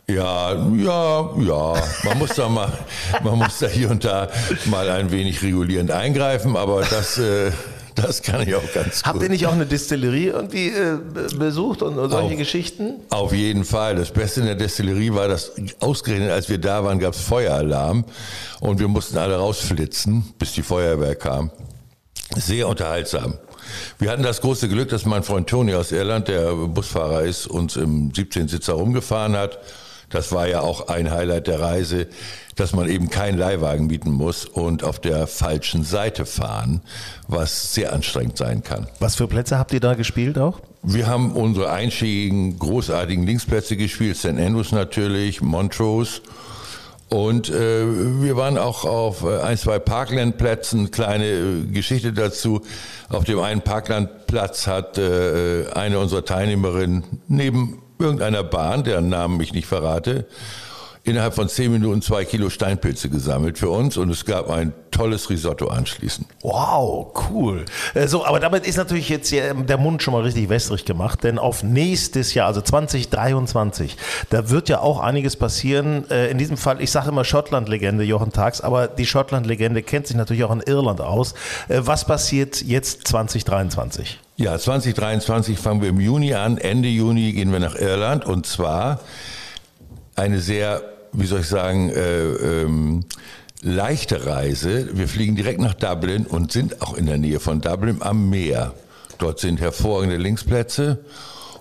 [0.07, 1.73] Ja, ja, ja.
[2.03, 2.71] Man muss da mal,
[3.23, 4.27] man muss da hier und da
[4.65, 7.51] mal ein wenig regulierend eingreifen, aber das, äh,
[8.01, 9.23] das kann ich auch ganz Habt gut.
[9.23, 12.37] ihr nicht auch eine Distillerie irgendwie äh, be- besucht und, und solche Auch.
[12.37, 12.95] Geschichten?
[13.09, 13.95] Auf jeden Fall.
[13.95, 18.05] Das Beste in der Destillerie war, dass ausgerechnet, als wir da waren, gab es Feueralarm
[18.59, 21.51] und wir mussten alle rausflitzen, bis die Feuerwehr kam.
[22.35, 23.35] Sehr unterhaltsam.
[23.99, 27.75] Wir hatten das große Glück, dass mein Freund Toni aus Irland, der Busfahrer ist, uns
[27.75, 29.59] im 17-Sitzer rumgefahren hat.
[30.09, 32.07] Das war ja auch ein Highlight der Reise,
[32.55, 36.81] dass man eben keinen Leihwagen mieten muss und auf der falschen Seite fahren,
[37.27, 38.87] was sehr anstrengend sein kann.
[38.99, 40.59] Was für Plätze habt ihr da gespielt auch?
[40.81, 44.27] Wir haben unsere einschlägigen, großartigen Linksplätze gespielt, St.
[44.27, 46.21] Andrews natürlich, Montrose.
[47.09, 52.61] Und äh, wir waren auch auf äh, ein, zwei Parklandplätzen, kleine äh, Geschichte dazu.
[53.09, 59.53] Auf dem einen Parklandplatz hat äh, eine unserer Teilnehmerinnen neben irgendeiner Bahn, deren Namen ich
[59.53, 60.25] nicht verrate,
[61.03, 65.29] innerhalb von zehn Minuten zwei Kilo Steinpilze gesammelt für uns und es gab ein tolles
[65.29, 66.27] Risotto anschließend.
[66.41, 67.65] Wow, cool.
[67.93, 71.23] Äh, So, aber damit ist natürlich jetzt hier der Mund schon mal richtig wässrig gemacht,
[71.23, 73.97] denn auf nächstes Jahr, also 2023,
[74.29, 76.09] da wird ja auch einiges passieren.
[76.09, 80.17] Äh, In diesem Fall, ich sage immer Schottland-Legende, Jochen Tags, aber die Schottland-Legende kennt sich
[80.17, 81.33] natürlich auch in Irland aus.
[81.69, 84.19] Äh, Was passiert jetzt 2023?
[84.37, 86.57] Ja, 2023 fangen wir im Juni an.
[86.57, 88.99] Ende Juni gehen wir nach Irland und zwar
[90.19, 93.05] eine sehr, wie soll ich sagen, äh, ähm,
[93.61, 94.89] leichte Reise.
[94.93, 98.73] Wir fliegen direkt nach Dublin und sind auch in der Nähe von Dublin am Meer.
[99.17, 100.99] Dort sind hervorragende Linksplätze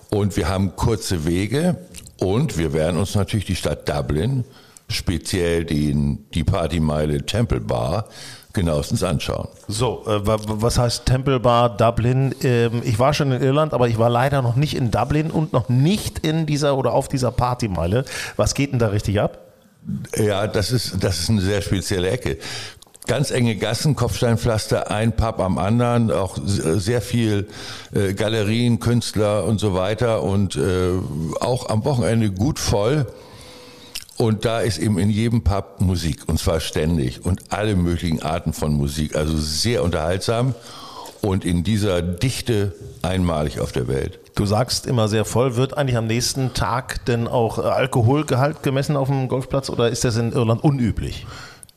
[0.09, 1.77] und wir haben kurze Wege
[2.19, 4.43] und wir werden uns natürlich die Stadt Dublin,
[4.89, 8.09] speziell den, die Partymeile Temple Bar,
[8.59, 9.47] genauestens anschauen.
[9.67, 12.33] So, äh, wa- wa- was heißt Temple Bar Dublin?
[12.43, 15.53] Ähm, ich war schon in Irland, aber ich war leider noch nicht in Dublin und
[15.53, 18.05] noch nicht in dieser oder auf dieser Partymeile.
[18.35, 19.39] Was geht denn da richtig ab?
[20.17, 22.37] Ja, das ist, das ist eine sehr spezielle Ecke.
[23.07, 27.47] Ganz enge Gassen, Kopfsteinpflaster, ein Pub am anderen, auch sehr viel
[27.95, 30.91] äh, Galerien, Künstler und so weiter und äh,
[31.39, 33.07] auch am Wochenende gut voll.
[34.21, 38.51] Und da ist eben in jedem Pub Musik und zwar ständig und alle möglichen Arten
[38.51, 40.55] von Musik, also sehr unterhaltsam
[41.21, 44.19] und in dieser Dichte einmalig auf der Welt.
[44.35, 45.55] Du sagst immer sehr voll.
[45.55, 50.03] Wird eigentlich am nächsten Tag denn auch äh, Alkoholgehalt gemessen auf dem Golfplatz oder ist
[50.03, 51.25] das in Irland unüblich?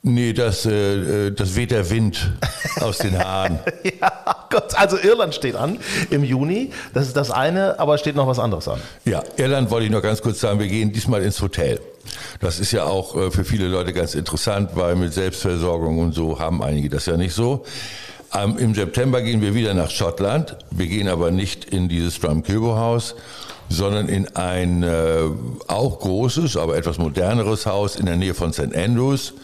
[0.02, 2.32] Nee, das, äh, das weht der Wind
[2.80, 3.60] aus den Haaren.
[3.84, 4.10] ja,
[4.50, 5.78] Gott, also Irland steht an
[6.10, 6.72] im Juni.
[6.92, 8.80] Das ist das eine, aber steht noch was anderes an.
[9.04, 11.78] Ja, Irland wollte ich noch ganz kurz sagen, wir gehen diesmal ins Hotel.
[12.40, 16.38] Das ist ja auch äh, für viele Leute ganz interessant, weil mit Selbstversorgung und so
[16.38, 17.64] haben einige das ja nicht so.
[18.34, 20.56] Ähm, Im September gehen wir wieder nach Schottland.
[20.70, 23.14] Wir gehen aber nicht in dieses Drumkilbo-Haus,
[23.68, 25.24] sondern in ein äh,
[25.66, 28.74] auch großes, aber etwas moderneres Haus in der Nähe von St.
[28.74, 29.34] Andrews.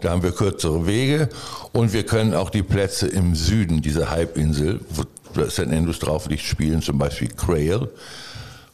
[0.00, 1.28] Da haben wir kürzere Wege
[1.72, 5.04] und wir können auch die Plätze im Süden dieser Halbinsel, wo
[5.48, 5.60] St.
[5.68, 7.88] Andrews drauf liegt, spielen, zum Beispiel Crail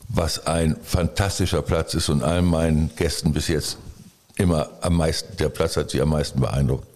[0.09, 3.79] was ein fantastischer Platz ist und allen meinen Gästen bis jetzt
[4.37, 6.87] immer am meisten, der Platz hat sie am meisten beeindruckt.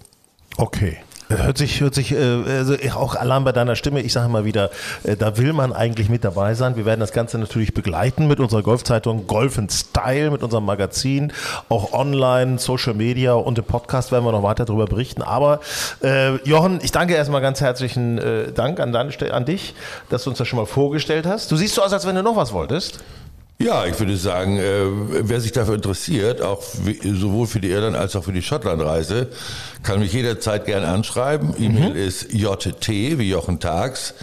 [0.56, 0.98] Okay.
[1.28, 4.70] Hört sich, hört sich, äh, also auch allein bei deiner Stimme, ich sage mal wieder,
[5.04, 6.76] äh, da will man eigentlich mit dabei sein.
[6.76, 11.32] Wir werden das Ganze natürlich begleiten mit unserer Golfzeitung Golf in Style, mit unserem Magazin,
[11.68, 15.20] auch online, Social Media und im Podcast werden wir noch weiter darüber berichten.
[15.20, 15.60] Aber
[16.02, 19.74] äh, Jochen, ich danke erstmal ganz herzlichen äh, Dank an, deine, an dich,
[20.08, 21.52] dass du uns das schon mal vorgestellt hast.
[21.52, 23.00] Du siehst so aus, als wenn du noch was wolltest.
[23.60, 24.84] Ja, ich würde sagen, äh,
[25.28, 26.62] wer sich dafür interessiert, auch
[27.02, 29.30] sowohl für die Irland als auch für die Schottlandreise,
[29.82, 31.56] kann mich jederzeit gerne anschreiben.
[31.58, 31.96] E-Mail mhm.
[31.96, 34.14] ist jt wie Jochen Tags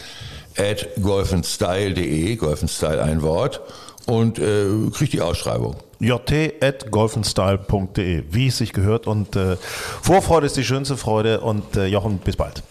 [0.57, 3.59] at golfenstyle.de, golfenstyle ein Wort
[4.05, 5.75] und äh, kriegt die Ausschreibung.
[5.99, 9.57] jt.golfenstyle.de, wie es sich gehört und äh,
[10.01, 12.63] Vorfreude ist die schönste Freude und äh, Jochen, bis bald.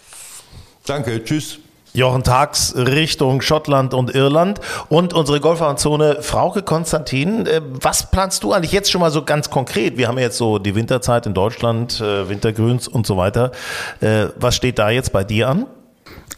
[0.86, 1.58] Danke, tschüss.
[1.96, 7.46] Jochen Tags Richtung Schottland und Irland und unsere Golfzone Frauke Konstantin.
[7.46, 9.96] Äh, was planst du eigentlich jetzt schon mal so ganz konkret?
[9.96, 13.52] Wir haben jetzt so die Winterzeit in Deutschland, äh, Wintergrüns und so weiter.
[14.00, 15.66] Äh, was steht da jetzt bei dir an?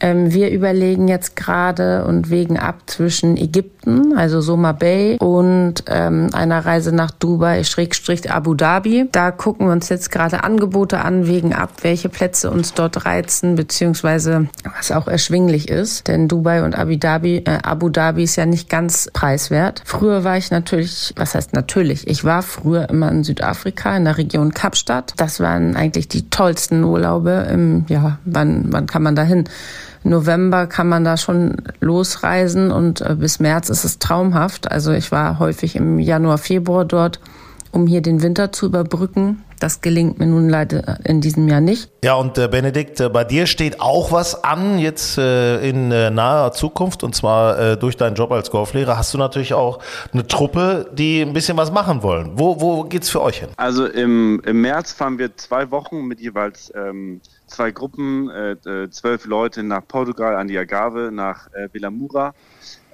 [0.01, 6.29] Ähm, wir überlegen jetzt gerade und wägen ab zwischen Ägypten, also Soma Bay, und ähm,
[6.33, 9.09] einer Reise nach Dubai, Schrägstrich Abu Dhabi.
[9.11, 13.55] Da gucken wir uns jetzt gerade Angebote an, wägen ab, welche Plätze uns dort reizen,
[13.55, 16.09] beziehungsweise was auch erschwinglich ist.
[16.09, 19.83] Denn Dubai und Abu Dhabi, äh, Abu Dhabi ist ja nicht ganz preiswert.
[19.85, 24.19] Früher war ich natürlich, was heißt natürlich, ich war früher immer in Südafrika, in der
[24.19, 25.15] Region Kapstadt.
[25.17, 29.45] Das waren eigentlich die tollsten Urlaube im, ja, wann, wann kann man da hin?
[30.09, 34.71] November kann man da schon losreisen und äh, bis März ist es traumhaft.
[34.71, 37.21] Also ich war häufig im Januar, Februar dort,
[37.73, 39.43] um hier den Winter zu überbrücken.
[39.59, 41.91] Das gelingt mir nun leider in diesem Jahr nicht.
[42.05, 46.11] Ja, und äh, Benedikt, äh, bei dir steht auch was an jetzt äh, in äh,
[46.11, 49.79] naher Zukunft und zwar äh, durch deinen Job als Golflehrer hast du natürlich auch
[50.13, 52.33] eine Truppe, die ein bisschen was machen wollen.
[52.35, 53.49] Wo, wo geht's für euch hin?
[53.57, 57.21] Also im, im März fahren wir zwei Wochen mit jeweils ähm,
[57.57, 62.35] zwei Gruppen, äh, äh, zwölf Leute nach Portugal an die Agave, nach äh, Villamura.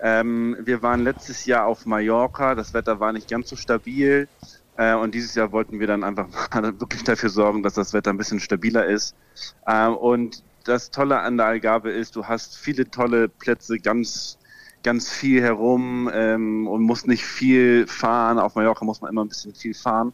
[0.00, 4.28] Ähm, wir waren letztes Jahr auf Mallorca, das Wetter war nicht ganz so stabil.
[4.76, 8.10] Äh, und dieses Jahr wollten wir dann einfach mal wirklich dafür sorgen, dass das Wetter
[8.10, 9.16] ein bisschen stabiler ist.
[9.66, 14.38] Äh, und das Tolle an der Algarve ist, du hast viele tolle Plätze ganz
[14.82, 18.38] ganz viel herum ähm, und muss nicht viel fahren.
[18.38, 20.12] Auf Mallorca muss man immer ein bisschen viel fahren.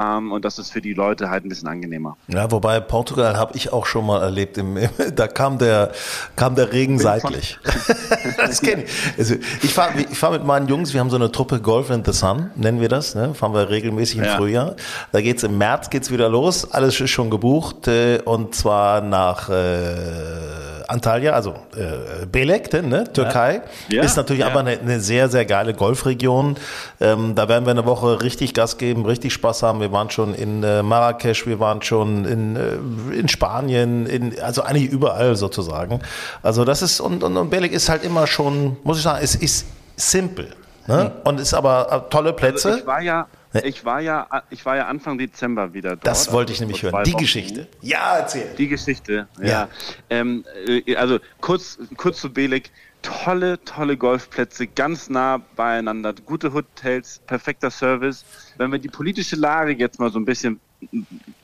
[0.00, 2.16] Ähm, und das ist für die Leute halt ein bisschen angenehmer.
[2.28, 4.56] Ja, wobei Portugal habe ich auch schon mal erlebt.
[4.56, 4.78] Im,
[5.14, 5.92] da kam der,
[6.36, 7.58] kam der Regen seitlich.
[8.36, 8.90] das kenne ich.
[9.18, 12.04] Also ich fahre ich fahr mit meinen Jungs, wir haben so eine Truppe Golf in
[12.04, 13.14] the Sun, nennen wir das.
[13.14, 13.34] Ne?
[13.34, 14.36] Fahren wir regelmäßig im ja.
[14.36, 14.76] Frühjahr.
[15.12, 16.70] Da geht's im März geht's wieder los.
[16.72, 17.88] Alles ist schon gebucht.
[17.88, 23.04] Äh, und zwar nach äh, Antalya, also äh, Belek, ne?
[23.12, 24.02] Türkei, ja.
[24.02, 24.48] ist natürlich ja.
[24.48, 26.56] aber eine, eine, sehr, sehr geile Golfregion.
[27.00, 29.80] Ähm, da werden wir eine Woche richtig Gas geben, richtig Spaß haben.
[29.80, 34.62] Wir waren schon in äh, Marrakesch, wir waren schon in, äh, in Spanien, in, also
[34.62, 36.00] eigentlich überall sozusagen.
[36.42, 39.34] Also das ist, und, und, und Belek ist halt immer schon, muss ich sagen, es
[39.34, 40.54] ist simpel.
[40.86, 41.04] Ne?
[41.04, 41.10] Hm.
[41.24, 42.68] Und ist aber äh, tolle Plätze.
[42.68, 43.26] Also ich war ja,
[43.64, 46.06] ich war ja, ich war ja Anfang Dezember wieder dort.
[46.06, 47.04] Das wollte ich nämlich hören.
[47.04, 47.20] Die Wochen.
[47.20, 47.68] Geschichte.
[47.80, 48.54] Ja, erzähl.
[48.56, 49.28] Die Geschichte.
[49.38, 49.46] Ja.
[49.46, 49.68] ja.
[50.08, 52.70] Ähm, äh, also kurz, kurz zu Belek.
[53.02, 58.24] Tolle, tolle Golfplätze, ganz nah beieinander, gute Hotels, perfekter Service.
[58.56, 60.60] Wenn wir die politische Lage jetzt mal so ein bisschen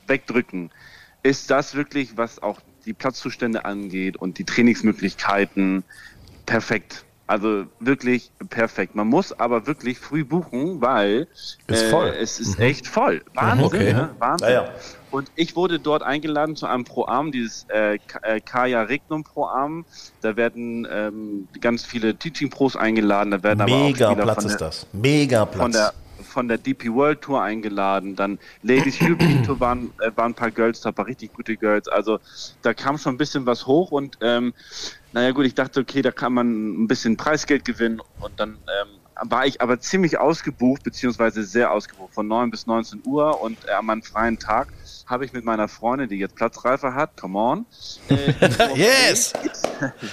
[0.07, 0.71] wegdrücken,
[1.23, 5.83] ist das wirklich, was auch die Platzzustände angeht und die Trainingsmöglichkeiten,
[6.45, 7.03] perfekt.
[7.27, 8.95] Also wirklich perfekt.
[8.95, 11.27] Man muss aber wirklich früh buchen, weil
[11.67, 12.63] ist äh, es ist mhm.
[12.63, 13.21] echt voll.
[13.33, 13.93] Wahnsinn, okay.
[13.93, 14.15] ne?
[14.17, 14.47] Wahnsinn.
[14.47, 14.73] Ja, ja.
[15.09, 19.85] Und ich wurde dort eingeladen zu einem Pro-Am, dieses äh, äh Kaya Regnum Pro-Am.
[20.21, 23.31] Da werden ähm, ganz viele Teaching-Pros eingeladen.
[23.31, 24.87] Da werden Mega aber auch Platz ist das.
[24.91, 25.61] Mega Platz.
[25.61, 25.93] Von der,
[26.23, 28.15] von der DP World Tour eingeladen.
[28.15, 31.87] Dann Ladies European Tour waren, äh, waren ein paar Girls, da paar richtig gute Girls.
[31.87, 32.19] Also
[32.61, 34.53] da kam schon ein bisschen was hoch und ähm,
[35.13, 39.29] naja gut, ich dachte, okay, da kann man ein bisschen Preisgeld gewinnen und dann ähm,
[39.29, 43.71] war ich aber ziemlich ausgebucht, beziehungsweise sehr ausgebucht, von 9 bis 19 Uhr und äh,
[43.71, 44.67] an meinem freien Tag
[45.07, 47.65] habe ich mit meiner Freundin, die jetzt Platzreife hat, come on.
[48.09, 48.33] Äh,
[48.75, 49.33] yes!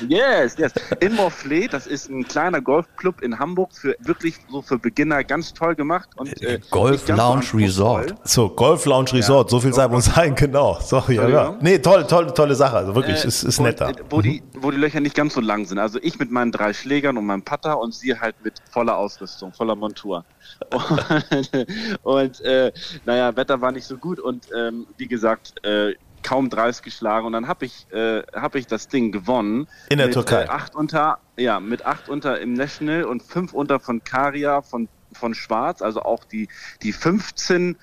[0.09, 0.72] yes, yes.
[1.00, 5.52] In Morfleet, das ist ein kleiner Golfclub in Hamburg, für wirklich so für Beginner ganz
[5.52, 6.09] toll gemacht.
[6.16, 8.14] Und, äh, Golf Lounge so Resort.
[8.24, 10.78] So, Golf Lounge Resort, ja, so viel sei muss sein, genau.
[10.80, 11.57] So, ja, ja.
[11.61, 12.76] Nee, toll, toll, tolle Sache.
[12.76, 13.92] Also wirklich, äh, ist, ist netter.
[14.11, 15.78] Wo, die, wo die Löcher nicht ganz so lang sind.
[15.78, 19.52] Also ich mit meinen drei Schlägern und meinem Putter und sie halt mit voller Ausrüstung,
[19.52, 20.24] voller Montur.
[20.70, 22.72] und, und äh,
[23.04, 27.33] naja, Wetter war nicht so gut und ähm, wie gesagt, äh, kaum 30 geschlagen und
[27.33, 29.68] dann habe ich, äh, hab ich das Ding gewonnen.
[29.90, 30.44] In der mit, Türkei.
[30.44, 34.88] Äh, acht unter, ja, mit acht unter im National und fünf unter von Karia von,
[35.12, 36.49] von Schwarz, also auch die,
[36.83, 37.77] die 15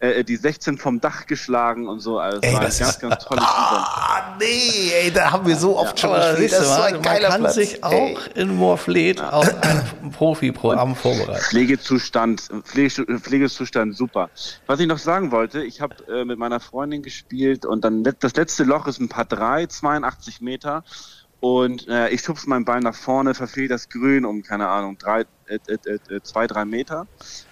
[0.00, 2.18] äh, die 16 vom Dach geschlagen und so.
[2.18, 3.54] Also Ey, war ein das ganz, ist- ganz tolles Event.
[3.56, 6.92] Ah, nee, ey, da haben wir so oft schon Aber Das ist so mal, ein
[6.94, 7.54] man geiler kann Platz.
[7.54, 8.16] sich auch Ey.
[8.34, 9.46] in Morfleet auf
[10.02, 11.40] ein Profi-Programm vorbereiten.
[11.42, 14.30] Pflegezustand, Pflege, Pflegezustand super.
[14.66, 18.34] Was ich noch sagen wollte, ich habe äh, mit meiner Freundin gespielt und dann das
[18.36, 20.84] letzte Loch ist ein paar drei, 82 Meter.
[21.40, 25.20] Und äh, ich schubse meinen Ball nach vorne, verfehle das Grün um, keine Ahnung, drei,
[25.46, 27.06] äh, äh, äh, zwei, drei Meter.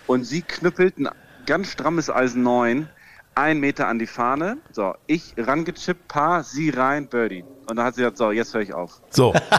[0.08, 1.08] Und sie knüppelt ein
[1.46, 2.88] ganz strammes Eisen 9,
[3.34, 4.58] ein Meter an die Fahne.
[4.72, 7.44] So, ich rangechippt, Paar, sie rein, Birdie.
[7.68, 8.92] Und dann hat sie gesagt, so, jetzt höre ich auf.
[9.10, 9.32] So,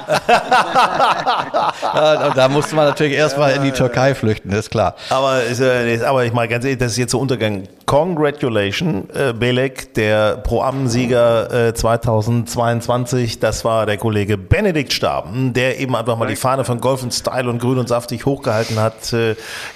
[1.94, 4.96] da musste man natürlich erstmal in die Türkei flüchten, ist klar.
[5.10, 7.64] aber, ist, äh, aber ich mal ganz ehrlich, das ist jetzt so Untergang.
[7.86, 13.40] Congratulations, äh, Belek, der Pro-Am-Sieger äh, 2022.
[13.40, 17.14] Das war der Kollege Benedikt Staben, der eben einfach mal die Fahne von Golf und
[17.14, 19.14] Style und Grün und Saftig hochgehalten hat.
[19.14, 19.36] Äh,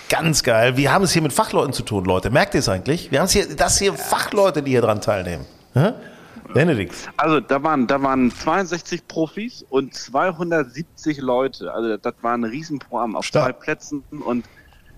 [0.10, 0.76] ganz geil.
[0.76, 2.30] Wir haben es hier mit Fachleuten zu tun, Leute.
[2.30, 3.12] Merkt ihr es eigentlich?
[3.12, 5.46] Wir haben es hier, das hier Fachleute, die hier dran teilnehmen.
[5.74, 5.94] Hä?
[6.54, 6.96] Benedikt.
[7.18, 11.74] Also da waren, da waren 62 Profis und 270 Leute.
[11.74, 13.46] Also das war ein Riesenprogramm auf Stark.
[13.46, 14.46] zwei Plätzen und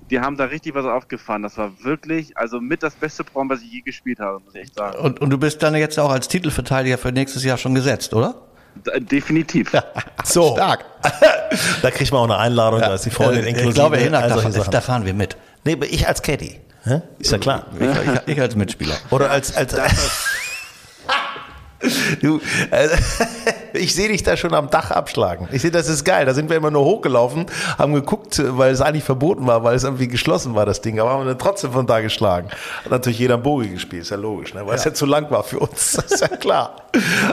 [0.09, 1.43] die haben da richtig was aufgefahren.
[1.43, 4.61] Das war wirklich, also mit das beste Programm, was ich je gespielt habe, muss ich
[4.61, 4.97] echt sagen.
[4.99, 8.35] Und, und du bist dann jetzt auch als Titelverteidiger für nächstes Jahr schon gesetzt, oder?
[8.97, 9.71] Definitiv.
[10.25, 10.53] So.
[10.53, 10.85] Stark.
[11.81, 13.69] da kriegt man auch eine Einladung, da ist die Freundin Äh, inklusive.
[13.69, 15.35] Ich glaube, Hinak, da, da fahren wir mit.
[15.65, 16.61] Nee, aber ich als Caddy.
[16.83, 17.01] Hä?
[17.19, 17.65] Ist ja klar.
[18.25, 18.95] Ich, ich als Mitspieler.
[19.09, 19.73] Oder als, als
[22.21, 22.39] Du,
[22.71, 22.95] also,
[23.73, 25.47] ich sehe dich da schon am Dach abschlagen.
[25.51, 26.25] Ich sehe, das ist geil.
[26.25, 27.45] Da sind wir immer nur hochgelaufen,
[27.77, 30.99] haben geguckt, weil es eigentlich verboten war, weil es irgendwie geschlossen war, das Ding.
[30.99, 32.47] Aber haben wir dann trotzdem von da geschlagen.
[32.83, 34.65] Hat natürlich jeder einen Bogi gespielt, ist ja logisch, ne?
[34.65, 35.93] weil es ja zu lang war für uns.
[35.93, 36.75] Das ist ja klar.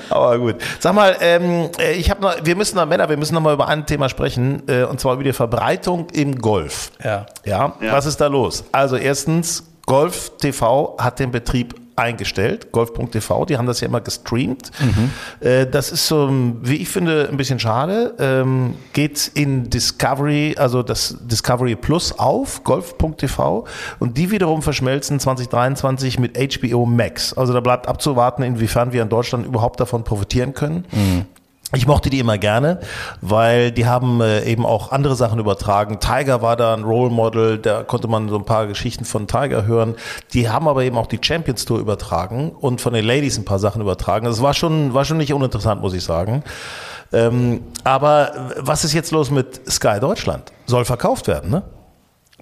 [0.08, 0.56] Aber gut.
[0.78, 3.54] Sag mal, ähm, äh, ich habe noch, wir müssen noch, Männer, wir müssen noch mal
[3.54, 6.90] über ein Thema sprechen, äh, und zwar über die Verbreitung im Golf.
[7.04, 7.26] Ja.
[7.44, 7.92] Ja, Ja.
[7.92, 8.64] was ist da los?
[8.72, 14.70] Also erstens, Golf TV hat den Betrieb eingestellt, golf.tv, die haben das ja immer gestreamt.
[15.40, 16.28] Äh, Das ist so,
[16.62, 18.14] wie ich finde, ein bisschen schade.
[18.18, 23.64] Ähm, Geht in Discovery, also das Discovery Plus auf, golf.tv
[23.98, 27.32] und die wiederum verschmelzen 2023 mit HBO Max.
[27.34, 30.84] Also da bleibt abzuwarten, inwiefern wir in Deutschland überhaupt davon profitieren können.
[31.72, 32.80] Ich mochte die immer gerne,
[33.20, 36.00] weil die haben äh, eben auch andere Sachen übertragen.
[36.00, 39.66] Tiger war da ein Role Model, da konnte man so ein paar Geschichten von Tiger
[39.66, 39.94] hören.
[40.32, 43.60] Die haben aber eben auch die Champions Tour übertragen und von den Ladies ein paar
[43.60, 44.26] Sachen übertragen.
[44.26, 46.42] Das war schon, war schon nicht uninteressant, muss ich sagen.
[47.12, 50.52] Ähm, aber was ist jetzt los mit Sky Deutschland?
[50.66, 51.62] Soll verkauft werden, ne?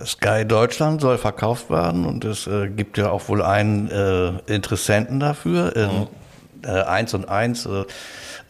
[0.07, 5.19] Sky Deutschland soll verkauft werden und es äh, gibt ja auch wohl einen äh, Interessenten
[5.21, 7.69] dafür, äh, eins und eins.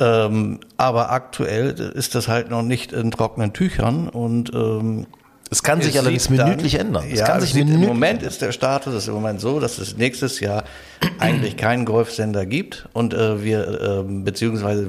[0.01, 5.07] Äh, ähm, aber aktuell ist das halt noch nicht in trockenen Tüchern und ähm,
[5.51, 7.05] Es kann sich es allerdings sieht dann- minütlich ändern.
[7.11, 9.61] Es ja, kann sich sieht, im minütlich Moment ist der Status ist im Moment so,
[9.61, 10.65] dass es nächstes Jahr
[11.19, 14.89] eigentlich keinen Golfsender gibt und äh, wir ähm, beziehungsweise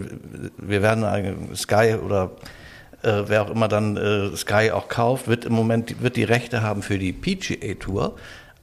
[0.57, 2.31] wir werden Sky oder
[3.01, 6.61] äh, wer auch immer dann äh, Sky auch kauft, wird im Moment wird die Rechte
[6.61, 8.15] haben für die PGA Tour.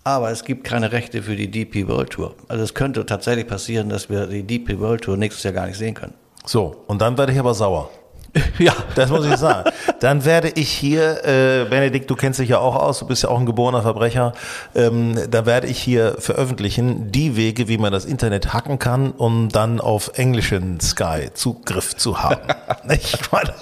[0.04, 2.36] Aber es gibt keine Rechte für die DP World Tour.
[2.46, 5.78] Also es könnte tatsächlich passieren, dass wir die DP World Tour nächstes Jahr gar nicht
[5.78, 6.14] sehen können.
[6.46, 7.90] So, und dann werde ich aber sauer.
[8.58, 9.70] Ja, Das muss ich sagen.
[10.00, 13.28] Dann werde ich hier, äh, Benedikt, du kennst dich ja auch aus, du bist ja
[13.28, 14.32] auch ein geborener Verbrecher,
[14.74, 19.48] ähm, da werde ich hier veröffentlichen die Wege, wie man das Internet hacken kann, um
[19.48, 22.40] dann auf englischen Sky Zugriff zu haben.
[22.90, 23.54] ich meine,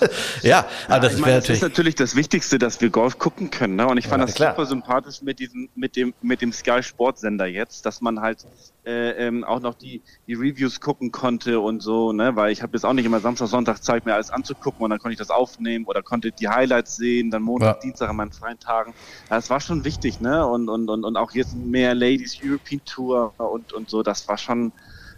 [0.43, 3.19] ja, aber das ich wäre meine, das natürlich ist natürlich das Wichtigste, dass wir Golf
[3.19, 3.77] gucken können.
[3.77, 3.87] Ne?
[3.87, 4.51] Und ich fand Ja, das klar.
[4.53, 8.45] super sympathisch mit diesem, mit dem, mit dem Sky Sportsender jetzt, dass man halt
[8.87, 12.37] äh, ähm, auch noch die, die Reviews gucken konnte und so, ne?
[12.37, 14.99] Weil ich habe jetzt auch nicht immer Samstag, Sonntag Zeit, mir alles anzugucken und dann
[14.99, 17.81] konnte ich das aufnehmen oder konnte die Highlights sehen, dann Montag, Ja.
[17.81, 18.94] Dienstag an meinen freien Tagen.
[19.31, 20.46] Ja, Das war schon wichtig, ne?
[20.46, 24.38] Und, und, und, und auch jetzt mehr Ladies European Tour und, und so, das war
[24.38, 24.72] schon,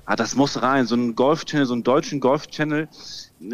[0.06, 0.86] ah, das muss rein.
[0.86, 2.88] So ein Golf-Channel, so einen deutschen Golf-Channel,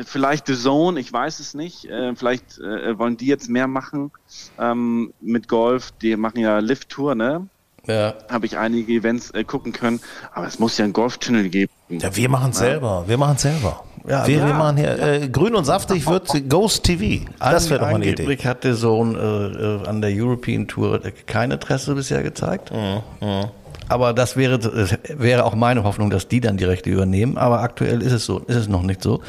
[0.04, 1.86] vielleicht The Zone, ich weiß es nicht.
[1.86, 4.10] Äh, vielleicht äh, wollen die jetzt mehr machen
[4.58, 5.92] ähm, mit Golf.
[6.02, 7.48] Die machen ja Lift-Tour, ne?
[7.86, 8.14] ja.
[8.30, 10.00] Habe ich einige Events äh, gucken können.
[10.32, 11.72] Aber es muss ja einen Golf-Channel geben.
[11.88, 13.04] ja, wir machen es selber.
[13.08, 13.84] Wir machen es selber.
[14.08, 17.24] Ja, wir, wir machen hier äh, grün und saftig wird Ghost TV.
[17.38, 18.36] Das wäre doch mal eine Idee.
[18.38, 22.72] Hat der Sohn äh, äh, an der European Tour kein Interesse bisher gezeigt.
[22.72, 23.44] Mhm,
[23.88, 27.38] Aber das wäre, das wäre auch meine Hoffnung, dass die dann die Rechte übernehmen.
[27.38, 29.22] Aber aktuell ist es so, ist es noch nicht so.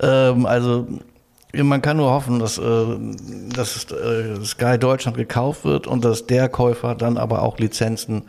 [0.00, 0.86] Ähm, also
[1.54, 2.62] man kann nur hoffen, dass, äh,
[3.54, 8.22] dass äh, Sky Deutschland gekauft wird und dass der Käufer dann aber auch Lizenzen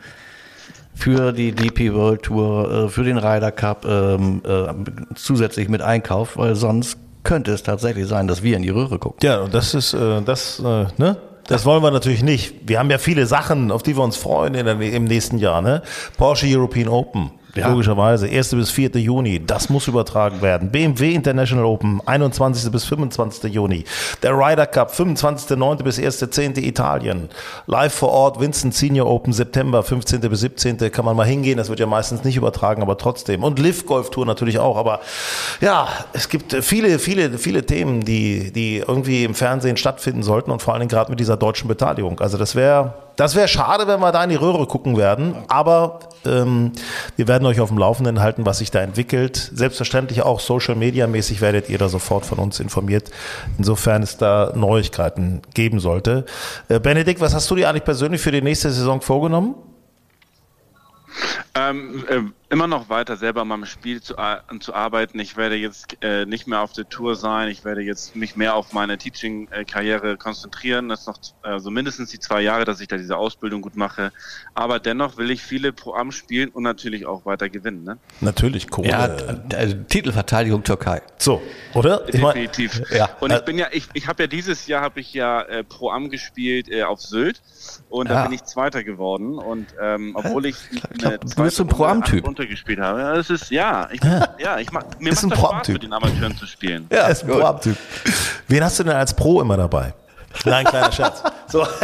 [0.94, 4.72] für die DP World Tour, äh, für den Ryder Cup ähm, äh,
[5.14, 9.18] zusätzlich mit einkauft, weil sonst könnte es tatsächlich sein, dass wir in die Röhre gucken.
[9.22, 11.16] Ja, und das ist, äh, das, äh, ne?
[11.46, 12.54] Das wollen wir natürlich nicht.
[12.66, 15.60] Wir haben ja viele Sachen, auf die wir uns freuen in der, im nächsten Jahr.
[15.60, 15.82] Ne?
[16.16, 17.32] Porsche European Open.
[17.54, 17.68] Ja.
[17.68, 18.28] Logischerweise.
[18.28, 18.50] 1.
[18.50, 18.90] bis 4.
[18.96, 19.44] Juni.
[19.44, 20.70] Das muss übertragen werden.
[20.70, 22.00] BMW International Open.
[22.04, 22.70] 21.
[22.70, 23.52] bis 25.
[23.52, 23.84] Juni.
[24.22, 24.92] Der Ryder Cup.
[24.92, 25.82] 25.9.
[25.82, 26.58] bis 1.10.
[26.58, 27.28] Italien.
[27.66, 28.40] Live vor Ort.
[28.40, 29.32] Vincent Senior Open.
[29.32, 29.82] September.
[29.82, 30.20] 15.
[30.20, 30.78] bis 17.
[30.90, 31.56] Kann man mal hingehen.
[31.56, 33.44] Das wird ja meistens nicht übertragen, aber trotzdem.
[33.44, 34.76] Und Live Golf Tour natürlich auch.
[34.76, 35.00] Aber
[35.60, 40.60] ja, es gibt viele, viele, viele Themen, die, die irgendwie im Fernsehen stattfinden sollten und
[40.60, 42.20] vor allen Dingen gerade mit dieser deutschen Beteiligung.
[42.20, 45.36] Also das wäre das wäre schade, wenn wir da in die Röhre gucken werden.
[45.48, 46.72] Aber ähm,
[47.16, 49.50] wir werden euch auf dem Laufenden halten, was sich da entwickelt.
[49.54, 53.10] Selbstverständlich auch Social Media mäßig werdet ihr da sofort von uns informiert,
[53.58, 56.24] insofern es da Neuigkeiten geben sollte.
[56.68, 59.54] Äh, Benedikt, was hast du dir eigentlich persönlich für die nächste Saison vorgenommen?
[61.54, 65.18] Ähm, äh, immer noch weiter selber an meinem Spiel zu, äh, zu arbeiten.
[65.18, 67.48] Ich werde jetzt äh, nicht mehr auf der Tour sein.
[67.48, 70.88] Ich werde jetzt mich mehr auf meine Teaching-Karriere konzentrieren.
[70.88, 73.76] Das ist noch äh, so mindestens die zwei Jahre, dass ich da diese Ausbildung gut
[73.76, 74.12] mache.
[74.54, 77.84] Aber dennoch will ich viele Pro Am spielen und natürlich auch weiter gewinnen.
[77.84, 77.98] Ne?
[78.20, 78.86] Natürlich, cool.
[78.86, 79.16] Ja,
[79.54, 81.02] also Titelverteidigung Türkei.
[81.18, 81.42] So,
[81.74, 81.98] oder?
[81.98, 82.80] Definitiv.
[82.80, 83.08] Ich mein, ja.
[83.20, 85.90] Und ich bin ja, ich, ich habe ja dieses Jahr habe ich ja äh, Pro
[85.90, 87.40] Am gespielt äh, auf Sylt
[87.88, 88.22] und da ja.
[88.24, 89.38] bin ich Zweiter geworden.
[89.38, 90.56] Und ähm, obwohl ich
[91.02, 91.68] eine du bist ein
[92.44, 92.78] Pro-Am-Typ.
[92.78, 94.28] runtergespielt habe, das ist ja, ich, ja.
[94.38, 96.86] ja ich mach, mir ist macht das Spaß, mit den Amateuren zu spielen.
[96.92, 97.76] Ja, ist ein Pro-Am-Typ.
[98.48, 99.94] Wen hast du denn als Pro immer dabei?
[100.44, 101.22] Nein, kleiner Schatz.
[101.48, 101.66] So.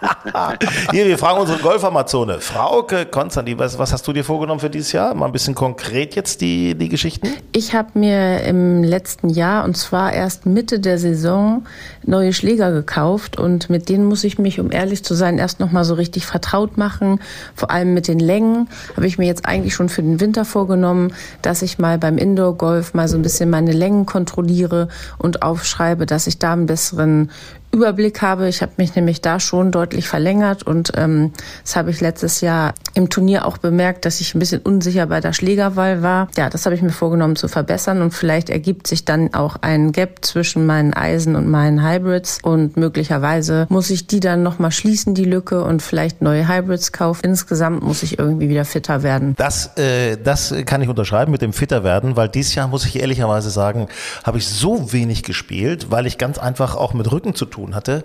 [0.92, 2.40] Hier, wir fragen unsere Golf-Amazone.
[2.40, 5.14] Frauke Konstantin, was, was hast du dir vorgenommen für dieses Jahr?
[5.14, 7.28] Mal ein bisschen konkret jetzt die, die Geschichten.
[7.52, 11.66] Ich habe mir im letzten Jahr, und zwar erst Mitte der Saison,
[12.04, 13.38] neue Schläger gekauft.
[13.38, 16.76] Und mit denen muss ich mich, um ehrlich zu sein, erst nochmal so richtig vertraut
[16.76, 17.20] machen.
[17.54, 21.12] Vor allem mit den Längen habe ich mir jetzt eigentlich schon für den Winter vorgenommen,
[21.42, 26.26] dass ich mal beim Indoor-Golf mal so ein bisschen meine Längen kontrolliere und aufschreibe, dass
[26.26, 27.30] ich da einen besseren
[27.70, 28.48] Überblick habe.
[28.48, 32.74] Ich habe mich nämlich da schon deutlich verlängert und ähm, das habe ich letztes Jahr
[32.94, 36.28] im Turnier auch bemerkt, dass ich ein bisschen unsicher bei der Schlägerwahl war.
[36.36, 39.92] Ja, das habe ich mir vorgenommen zu verbessern und vielleicht ergibt sich dann auch ein
[39.92, 45.14] Gap zwischen meinen Eisen und meinen Hybrids und möglicherweise muss ich die dann nochmal schließen,
[45.14, 47.20] die Lücke und vielleicht neue Hybrids kaufen.
[47.22, 49.34] Insgesamt muss ich irgendwie wieder fitter werden.
[49.36, 52.98] Das, äh, das kann ich unterschreiben mit dem fitter werden, weil dieses Jahr muss ich
[52.98, 53.88] ehrlicherweise sagen,
[54.24, 57.74] habe ich so wenig gespielt, weil ich ganz einfach auch mit Rücken zu tun tun
[57.74, 58.04] hatte.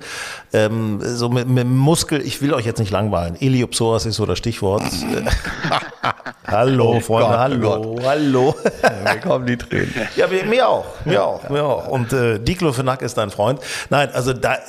[0.51, 3.35] Ähm, so mit, mit Muskel, ich will euch jetzt nicht langweilen.
[3.35, 4.83] Iliopsoas ist so das Stichwort.
[6.47, 8.55] hallo, oh Freunde, Gott, hallo, oh hallo.
[8.81, 9.93] Ja, mir kommen die Tränen.
[10.15, 11.87] Ja, mir auch, mir auch, mir auch.
[11.87, 13.59] Und äh, Diclofenac ist dein Freund.
[13.89, 14.59] Nein, also da, äh,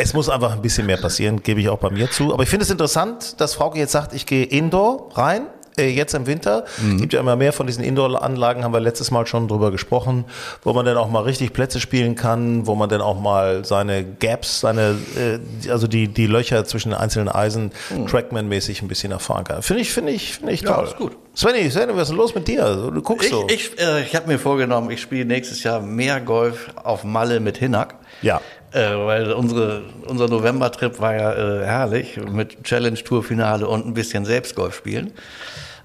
[0.00, 2.32] es muss einfach ein bisschen mehr passieren, gebe ich auch bei mir zu.
[2.32, 5.46] Aber ich finde es interessant, dass Frauke jetzt sagt, ich gehe Indoor rein
[5.78, 6.64] äh, jetzt im Winter.
[6.78, 6.98] Mhm.
[6.98, 10.24] Gibt ja immer mehr von diesen Indoor-Anlagen, haben wir letztes Mal schon drüber gesprochen,
[10.62, 14.04] wo man dann auch mal richtig Plätze spielen kann, wo man dann auch mal seine
[14.04, 18.06] Gaps, seine, äh, also die, die Löcher zwischen den einzelnen Eisen mhm.
[18.06, 19.62] Trackman-mäßig ein bisschen erfahren kann.
[19.62, 20.76] Finde ich, finde ich, finde ich toll.
[20.76, 21.16] Ja, ist gut.
[21.36, 22.90] Svenny, Svenny, was ist denn los mit dir?
[22.92, 23.46] Du guckst ich, so.
[23.50, 27.58] Ich, äh, ich habe mir vorgenommen, ich spiele nächstes Jahr mehr Golf auf Malle mit
[27.58, 27.94] Hinak.
[28.22, 28.40] Ja.
[28.72, 34.74] Äh, weil unsere, unser November-Trip war ja äh, herrlich mit Challenge-Tour-Finale und ein bisschen Selbstgolf
[34.74, 35.12] spielen.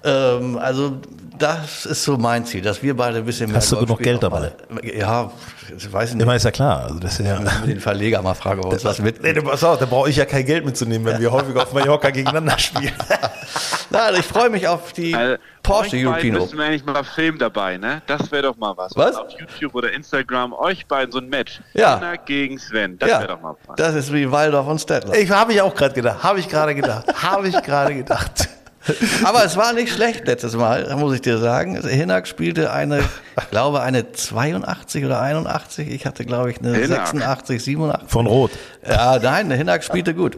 [0.04, 0.98] Ähm, also
[1.38, 3.56] das ist so mein Ziel, dass wir beide ein bisschen mehr.
[3.56, 4.52] Hast du genug Geld dabei?
[4.82, 5.30] Ja,
[5.76, 6.22] ich weiß nicht.
[6.22, 6.84] Immer ist ja klar.
[6.84, 9.22] Also das ist ja den Verleger mal fragen, ob uns was mit.
[9.22, 11.72] Nee, du pass auf, da brauche ich ja kein Geld mitzunehmen, wenn wir häufig auf
[11.72, 12.92] Mallorca gegeneinander spielen.
[13.90, 16.42] Na, also ich freue mich auf die also, Porsche European Open.
[16.42, 18.02] müssen wir eigentlich mal Film dabei, ne?
[18.06, 18.92] Das wäre doch mal was.
[18.94, 19.16] Was?
[19.16, 21.60] Auf YouTube oder Instagram euch beiden so ein Match.
[21.74, 21.96] Ja.
[21.96, 22.98] Anna gegen Sven.
[22.98, 23.18] Das ja.
[23.18, 23.76] wäre doch mal was.
[23.76, 25.14] Das ist wie Waldorf und Stettler.
[25.14, 26.22] Ich habe ich auch gerade gedacht.
[26.22, 27.06] Habe ich gerade gedacht.
[27.22, 28.48] habe ich gerade gedacht.
[29.24, 31.80] Aber es war nicht schlecht letztes Mal, muss ich dir sagen.
[31.86, 35.88] Hinak spielte eine, ich glaube, eine 82 oder 81.
[35.88, 37.08] Ich hatte, glaube ich, eine Hinak.
[37.08, 38.10] 86, 87.
[38.10, 38.50] Von Rot.
[38.86, 40.36] Ja, nein, der Hinak spielte gut.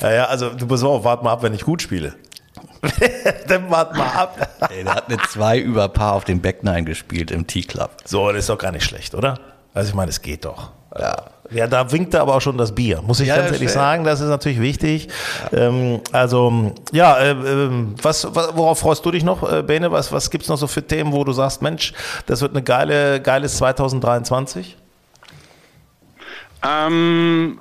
[0.00, 2.14] Ja, ja, also du pass auf, wart mal ab, wenn ich gut spiele.
[3.48, 4.48] Dann wart mal ab.
[4.70, 7.90] Ey, der hat eine 2 über Paar auf dem Back 9 gespielt im T-Club.
[8.04, 9.38] So, das ist doch gar nicht schlecht, oder?
[9.72, 10.72] Also ich meine, es geht doch.
[10.98, 11.16] Ja.
[11.54, 14.04] Ja, da winkt aber auch schon das Bier, muss ich ja, ganz ehrlich sagen.
[14.04, 15.08] Das ist natürlich wichtig.
[15.52, 19.92] Ähm, also, ja, äh, ähm, was, worauf freust du dich noch, äh, Bene?
[19.92, 21.92] Was, was gibt's noch so für Themen, wo du sagst, Mensch,
[22.26, 24.76] das wird eine geile, geiles 2023?
[26.64, 27.60] Ähm,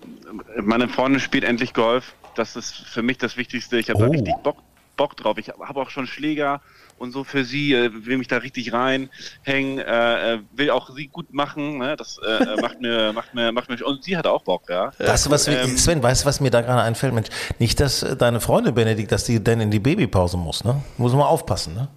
[0.61, 2.13] meine Freundin spielt endlich Golf.
[2.35, 3.77] Das ist für mich das Wichtigste.
[3.77, 4.05] Ich habe oh.
[4.05, 4.57] da richtig Bock,
[4.97, 5.37] Bock drauf.
[5.37, 6.61] Ich habe auch schon Schläger
[7.03, 11.07] und so für sie, äh, will mich da richtig reinhängen, äh, äh, will auch sie
[11.07, 11.97] gut machen, ne?
[11.97, 14.91] das äh, äh macht mir, macht mir, macht mir, und sie hat auch Bock, ja.
[14.97, 17.13] Du, was, ähm, Sven, weißt du, was mir da gerade einfällt?
[17.13, 17.27] Mensch,
[17.59, 20.81] nicht, dass äh, deine Freundin Benedikt, dass die denn in die Babypause muss, ne?
[20.97, 21.89] Muss man aufpassen, ne?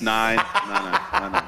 [0.00, 1.42] Nein, nein, nein,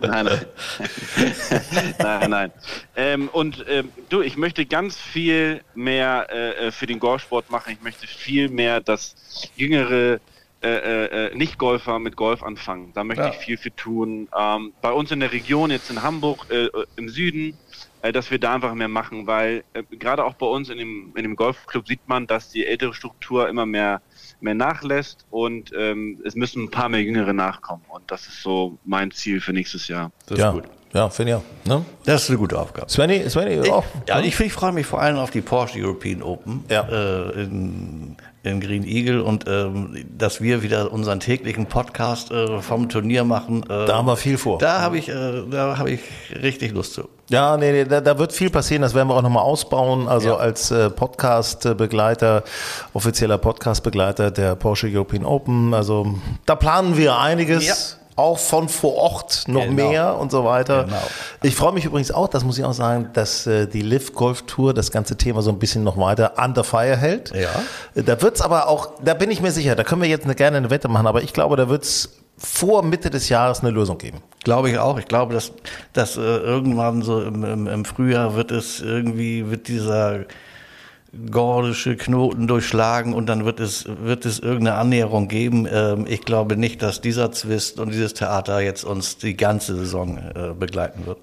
[0.00, 0.26] nein, nein.
[0.26, 0.26] nein,
[1.98, 2.20] nein.
[2.20, 2.52] nein, nein.
[2.96, 7.72] Ähm, und ähm, du, ich möchte ganz viel mehr äh, für den Golfsport machen.
[7.72, 9.14] Ich möchte viel mehr, dass
[9.54, 10.18] jüngere
[10.62, 12.92] äh, äh, äh, Nicht-Golfer mit Golf anfangen.
[12.94, 13.30] Da möchte Ja.
[13.30, 14.28] ich viel für tun.
[14.36, 17.58] Ähm, bei uns in der Region, jetzt in Hamburg, äh, äh, im Süden,
[18.02, 21.12] äh, dass wir da einfach mehr machen, weil äh, gerade auch bei uns in dem,
[21.14, 24.00] in dem Golfclub sieht man, dass die ältere Struktur immer mehr,
[24.40, 27.82] mehr nachlässt und ähm, es müssen ein paar mehr Jüngere nachkommen.
[27.88, 30.10] Und das ist so mein Ziel für nächstes Jahr.
[30.26, 30.64] Das ja, ist gut.
[30.94, 31.44] ja finde ich auch.
[31.78, 31.84] Ne?
[32.04, 32.88] Das ist eine gute Aufgabe.
[32.90, 33.84] Svenny, Svenny auch?
[34.08, 36.82] Ja, ich, ich freue mich vor allem auf die Porsche European Open Ja.
[36.88, 38.16] äh, in,
[38.46, 43.62] in Green Eagle und ähm, dass wir wieder unseren täglichen Podcast äh, vom Turnier machen.
[43.64, 44.58] Äh, Da haben wir viel vor.
[44.58, 46.00] Da habe ich, äh, da habe ich
[46.42, 47.08] richtig Lust zu.
[47.28, 50.06] Ja, nee, nee da, da wird viel passieren, das werden wir auch nochmal ausbauen.
[50.08, 50.36] Also Ja.
[50.36, 52.44] als äh, Podcast-Begleiter,
[52.92, 55.74] offizieller Podcast-Begleiter der Porsche European Open.
[55.74, 56.14] Also
[56.46, 57.66] da planen wir einiges.
[57.66, 57.74] Ja.
[58.16, 59.72] Auch von vor Ort noch Genau.
[59.74, 60.84] mehr und so weiter.
[60.84, 60.96] Genau.
[61.42, 64.42] Ich freue mich übrigens auch, das muss ich auch sagen, dass äh, die Live Golf
[64.42, 67.32] Tour das ganze Thema so ein bisschen noch weiter under fire hält.
[67.34, 68.02] Ja.
[68.02, 70.56] Da wird's aber auch, da bin ich mir sicher, da können wir jetzt eine, gerne
[70.56, 72.08] eine Wette machen, aber ich glaube, da wird's
[72.38, 74.22] vor Mitte des Jahres eine Lösung geben.
[74.44, 74.98] Glaube ich auch.
[74.98, 75.52] Ich glaube, dass,
[75.92, 80.20] dass äh, irgendwann so im, im, im Frühjahr wird es irgendwie, wird dieser
[81.30, 85.66] gordische Knoten durchschlagen und dann wird es, wird es irgendeine Annäherung geben.
[85.70, 90.18] Ähm, ich glaube nicht, dass dieser Zwist und dieses Theater jetzt uns die ganze Saison
[90.18, 91.18] äh, begleiten wird.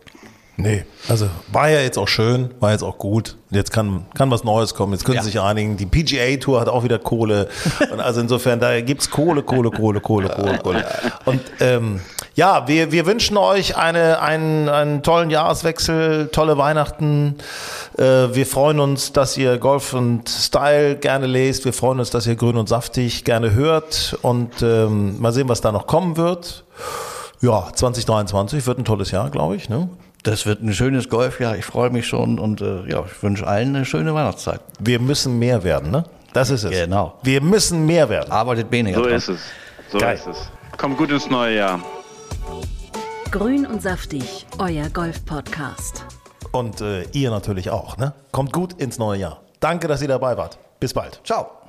[0.56, 3.38] Nee, also war ja jetzt auch schön, war jetzt auch gut.
[3.50, 4.94] Jetzt kann, kann was Neues kommen.
[4.94, 5.24] Jetzt können Ja.
[5.24, 5.78] sie sich einigen.
[5.78, 7.48] Die PGA Tour hat auch wieder Kohle.
[7.92, 10.86] Und also insofern, da gibt's Kohle, Kohle, Kohle, Kohle, Kohle, Kohle.
[11.26, 12.02] Und ähm,
[12.36, 17.36] ja, wir, wir wünschen euch eine, einen, einen tollen Jahreswechsel, tolle Weihnachten.
[17.98, 18.04] Äh,
[18.34, 21.66] wir freuen uns, dass ihr Golf und Style gerne lest.
[21.66, 24.18] Wir freuen uns, dass ihr Grün und Saftig gerne hört.
[24.24, 26.64] Und ähm, mal sehen, was da noch kommen wird.
[27.42, 29.70] Ja, 2023 wird ein tolles Jahr, glaube ich.
[29.70, 29.90] Ne?
[30.24, 31.56] Das wird ein schönes Golfjahr.
[31.58, 34.62] Ich freue mich schon und äh, ja, ich wünsche allen eine schöne Weihnachtszeit.
[34.80, 36.06] Wir müssen mehr werden, ne?
[36.32, 36.72] Das ist es.
[36.72, 37.20] Genau.
[37.22, 38.32] Wir müssen mehr werden.
[38.32, 39.14] Arbeitet weniger So dran.
[39.14, 39.42] ist es.
[39.92, 40.16] So Geil.
[40.16, 40.50] ist es.
[40.78, 41.80] Kommt gut ins neue Jahr.
[43.34, 46.06] Grün und saftig, euer Golf-Podcast.
[46.52, 48.14] Und äh, ihr natürlich auch, ne?
[48.32, 49.42] Kommt gut ins neue Jahr.
[49.60, 50.60] Danke, dass ihr dabei wart.
[50.80, 51.20] Bis bald.
[51.24, 51.63] Ciao.